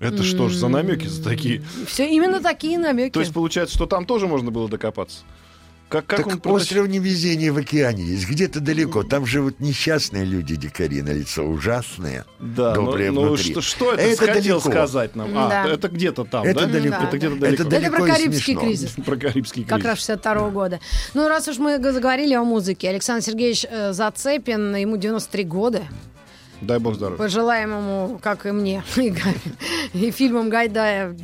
Это 0.00 0.22
что 0.22 0.48
ж 0.48 0.54
за 0.54 0.68
намеки 0.68 1.06
за 1.06 1.22
такие? 1.22 1.62
Все 1.86 2.08
именно 2.08 2.40
такие 2.40 2.78
намеки. 2.78 3.12
То 3.12 3.20
есть 3.20 3.34
получается, 3.34 3.74
что 3.74 3.84
там 3.84 4.06
тоже 4.06 4.26
можно 4.26 4.50
было 4.50 4.66
докопаться? 4.66 5.18
Как, 5.90 6.06
как 6.06 6.18
так 6.20 6.26
он 6.28 6.32
протащил- 6.38 6.54
остров 6.54 6.88
невезения 6.88 7.52
в 7.52 7.56
океане 7.58 8.04
есть, 8.04 8.28
где-то 8.28 8.60
далеко. 8.60 9.02
Там 9.02 9.26
живут 9.26 9.58
несчастные 9.58 10.24
люди, 10.24 10.54
дикари 10.54 11.02
на 11.02 11.10
лицо, 11.10 11.42
ужасные, 11.44 12.24
Да, 12.38 12.74
но, 12.76 12.86
добрые 12.86 13.10
но 13.10 13.22
внутри. 13.22 13.50
что, 13.50 13.60
что 13.60 13.92
это, 13.94 14.02
Это 14.02 14.26
хотел 14.32 14.60
далеко. 14.60 14.70
сказать 14.70 15.16
нам? 15.16 15.36
А, 15.36 15.48
Да. 15.48 15.68
это 15.68 15.88
где-то 15.88 16.24
там, 16.24 16.44
Это 16.46 16.60
да? 16.60 16.66
далеко. 16.66 16.96
Да, 17.00 17.08
Это 17.08 17.16
где-то 17.16 17.34
да. 17.34 17.40
далеко. 17.40 17.62
Это 17.62 17.62
Это 17.62 17.64
про 17.64 17.80
далеко 17.90 18.06
и 18.06 18.10
Карибский 18.10 18.44
смешно. 18.54 18.60
кризис. 18.62 18.90
Про 19.04 19.16
Карибский 19.16 19.64
Как 19.64 19.78
кризис. 19.80 19.86
раз 19.88 19.98
62 19.98 20.50
года. 20.50 20.80
Ну, 21.14 21.28
раз 21.28 21.48
уж 21.48 21.58
мы 21.58 21.76
заговорили 21.92 22.34
о 22.34 22.44
музыке, 22.44 22.88
Александр 22.88 23.24
Сергеевич 23.24 23.66
э, 23.68 23.92
Зацепин, 23.92 24.76
ему 24.76 24.96
93 24.96 25.42
года. 25.44 25.82
Дай 26.60 26.78
бог 26.78 26.94
здоровья. 26.94 27.18
Пожелаем 27.18 27.70
ему, 27.70 28.18
как 28.22 28.44
и 28.44 28.50
мне, 28.50 28.84
и, 28.96 29.14
и 29.94 30.10
фильмам 30.10 30.50
Гайдая 30.50 31.16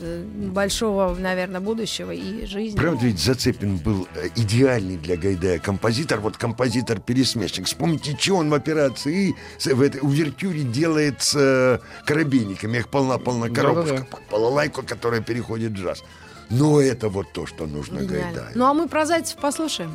э, 0.00 0.24
большого, 0.50 1.14
наверное, 1.14 1.60
будущего 1.60 2.10
и 2.10 2.46
жизни. 2.46 2.76
Правда 2.76 3.04
ведь 3.04 3.18
Зацепин 3.18 3.76
был 3.76 4.08
э, 4.14 4.28
идеальный 4.36 4.96
для 4.96 5.16
Гайдая 5.16 5.58
композитор, 5.58 6.20
вот 6.20 6.36
композитор-пересмешник. 6.36 7.66
Вспомните, 7.66 8.16
что 8.18 8.36
он 8.36 8.48
в 8.48 8.54
операции 8.54 9.34
в 9.64 9.82
этой 9.82 10.00
увертюре 10.00 10.62
делает 10.62 11.22
с 11.22 11.34
э, 11.36 11.78
коробейниками. 12.06 12.78
Их 12.78 12.88
полна-полна 12.88 13.50
коробушка, 13.50 13.96
Да-да-да. 13.96 14.18
балалайку, 14.30 14.82
которая 14.82 15.20
переходит 15.20 15.72
в 15.72 15.74
джаз. 15.74 16.02
Но 16.50 16.80
это 16.80 17.10
вот 17.10 17.32
то, 17.32 17.46
что 17.46 17.66
нужно. 17.66 18.00
Гайдаю. 18.00 18.52
Ну, 18.54 18.64
а 18.64 18.72
мы 18.72 18.88
про 18.88 19.04
Зайцев 19.04 19.36
послушаем. 19.36 19.94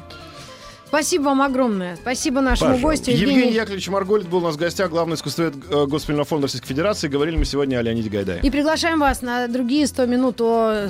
Спасибо 0.94 1.24
вам 1.24 1.42
огромное. 1.42 1.96
Спасибо 1.96 2.40
нашему 2.40 2.76
Пожалуйста. 2.76 2.88
гостю 2.88 3.12
Евгений 3.14 3.32
Евгению. 3.32 3.56
Яковлевич 3.56 3.88
Марголит 3.90 4.28
был 4.28 4.38
у 4.38 4.42
нас 4.42 4.54
в 4.54 4.60
гостях, 4.60 4.92
главный 4.92 5.16
искусствовед 5.16 5.56
э, 5.56 5.86
Госпитального 5.88 6.24
фонда 6.24 6.46
Российской 6.46 6.68
Федерации. 6.68 7.08
Говорили 7.08 7.36
мы 7.36 7.46
сегодня 7.46 7.78
о 7.78 7.82
Леониде 7.82 8.12
Гайдае. 8.12 8.42
И 8.44 8.52
приглашаем 8.52 9.00
вас 9.00 9.24
на 9.24 9.48
другие 9.48 9.88
100 9.88 10.06
минут 10.06 10.40
о, 10.42 10.88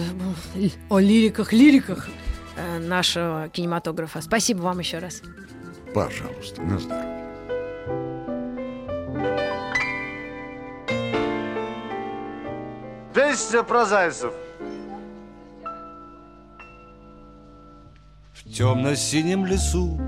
о 0.89 0.99
лириках, 0.99 1.54
лириках 1.54 2.10
э, 2.58 2.80
нашего 2.80 3.47
кинематографа. 3.47 4.22
Спасибо 4.22 4.64
вам 4.64 4.80
еще 4.80 4.97
раз. 4.97 5.22
Пожалуйста, 5.93 6.62
на 6.62 6.80
здоровье. 6.80 7.24
Песня 13.14 13.64
про 13.64 13.86
темно-синем 18.54 19.45
лесу, 19.47 19.99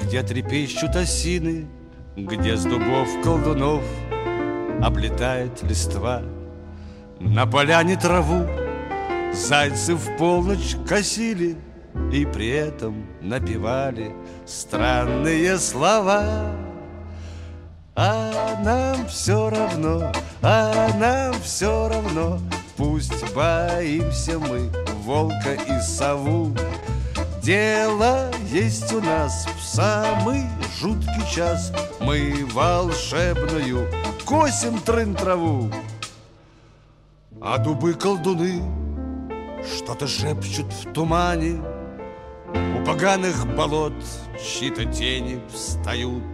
где 0.00 0.22
трепещут 0.22 0.94
осины, 0.94 1.66
Где 2.16 2.56
с 2.56 2.64
дубов 2.64 3.08
колдунов 3.22 3.82
облетает 4.82 5.62
листва, 5.62 6.22
На 7.18 7.46
поляне 7.46 7.96
траву 7.96 8.46
зайцы 9.32 9.94
в 9.94 10.16
полночь 10.16 10.76
косили 10.88 11.56
И 12.12 12.26
при 12.26 12.48
этом 12.48 13.06
напевали 13.20 14.14
странные 14.46 15.58
слова. 15.58 16.52
А 17.98 18.60
нам 18.62 19.06
все 19.06 19.48
равно, 19.48 20.12
а 20.42 20.90
нам 20.98 21.34
все 21.42 21.88
равно, 21.88 22.38
Пусть 22.76 23.34
боимся 23.34 24.38
мы 24.38 24.70
волка 25.04 25.54
и 25.54 25.80
сову. 25.80 26.54
Дело 27.46 28.28
есть 28.50 28.92
у 28.92 29.00
нас 29.00 29.46
в 29.56 29.62
самый 29.62 30.46
жуткий 30.80 31.32
час. 31.32 31.72
Мы 32.00 32.44
волшебную 32.52 33.88
косим 34.24 34.80
трын 34.80 35.14
траву. 35.14 35.70
А 37.40 37.58
дубы-колдуны 37.58 38.60
что-то 39.64 40.08
шепчут 40.08 40.72
в 40.72 40.92
тумане. 40.92 41.62
У 42.50 42.84
поганых 42.84 43.46
болот 43.54 43.94
чьи-то 44.42 44.84
тени 44.86 45.40
встают. 45.48 46.24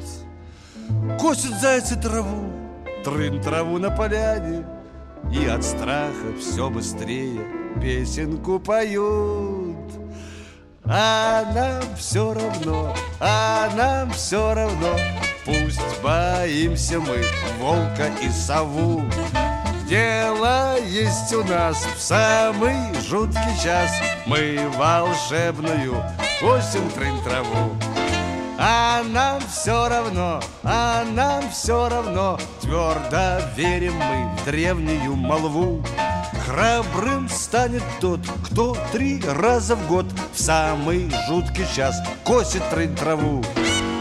Косят 1.21 1.61
зайцы 1.61 2.01
траву, 2.01 2.51
трын 3.05 3.39
траву 3.43 3.77
на 3.77 3.91
поляне. 3.91 4.65
И 5.31 5.45
от 5.45 5.63
страха 5.63 6.35
все 6.41 6.71
быстрее 6.71 7.39
песенку 7.83 8.59
поют 8.59 9.62
а 10.85 11.45
нам 11.55 11.97
все 11.97 12.35
равно, 12.35 12.95
а 13.21 13.71
нам 13.77 14.11
все 14.13 14.55
равно. 14.55 14.97
Пусть 15.45 15.81
боимся 16.03 17.01
мы 17.01 17.25
волка 17.59 18.11
и 18.23 18.31
сову. 18.31 19.03
Дело 19.89 20.79
есть 20.81 21.33
у 21.35 21.45
нас 21.45 21.85
в 21.97 22.01
самый 22.01 22.77
жуткий 23.09 23.63
час. 23.63 23.91
Мы 24.27 24.61
волшебную 24.77 26.03
косим 26.41 26.89
трын 26.91 27.23
траву. 27.23 27.77
А 28.59 29.03
нам 29.03 29.41
все 29.51 29.89
равно, 29.89 30.41
а 30.63 31.05
нам 31.05 31.51
все 31.51 31.89
равно. 31.89 32.39
Твердо 32.61 33.41
верим 33.57 33.95
мы 33.95 34.31
в 34.37 34.45
древнюю 34.45 35.17
молву 35.17 35.85
Храбрым 36.53 37.31
станет 37.31 37.83
тот, 37.99 38.21
кто 38.45 38.77
три 38.93 39.23
раза 39.27 39.75
в 39.75 39.89
год 39.89 40.05
В 40.35 40.39
самый 40.39 41.11
жуткий 41.27 41.65
час 41.75 41.97
косит 42.25 42.63
трынь 42.69 42.95
траву. 42.95 43.43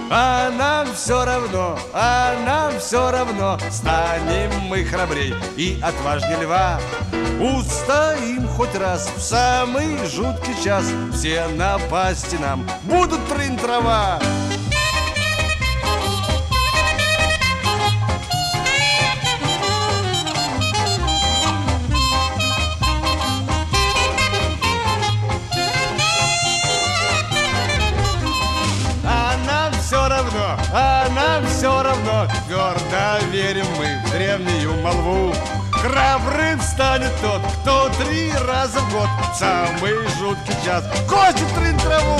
А 0.10 0.50
нам 0.50 0.94
все 0.94 1.24
равно, 1.24 1.80
а 1.94 2.36
нам 2.46 2.78
все 2.78 3.10
равно 3.10 3.58
Станем 3.70 4.52
мы 4.68 4.84
храбрей 4.84 5.34
и 5.56 5.80
отважнее 5.82 6.42
льва. 6.42 6.82
Устоим 7.40 8.46
хоть 8.50 8.76
раз 8.76 9.10
в 9.16 9.22
самый 9.22 9.98
жуткий 10.10 10.62
час 10.62 10.92
Все 11.14 11.48
напасти 11.48 12.36
нам 12.36 12.68
будут 12.84 13.26
трын 13.30 13.58
трава 13.58 14.20
Твердо 32.52 33.26
верим 33.32 33.66
мы 33.78 33.98
в 34.06 34.12
древнюю 34.12 34.74
молву. 34.82 35.34
Храбрым 35.72 36.60
станет 36.60 37.14
тот, 37.22 37.42
кто 37.62 37.88
три 38.04 38.34
раза 38.46 38.82
в 38.82 38.92
год. 38.92 39.08
В 39.34 39.38
Самый 39.38 39.94
жуткий 40.20 40.54
час. 40.66 40.84
Косит 41.08 41.48
трын 41.56 41.80
траву 41.80 42.20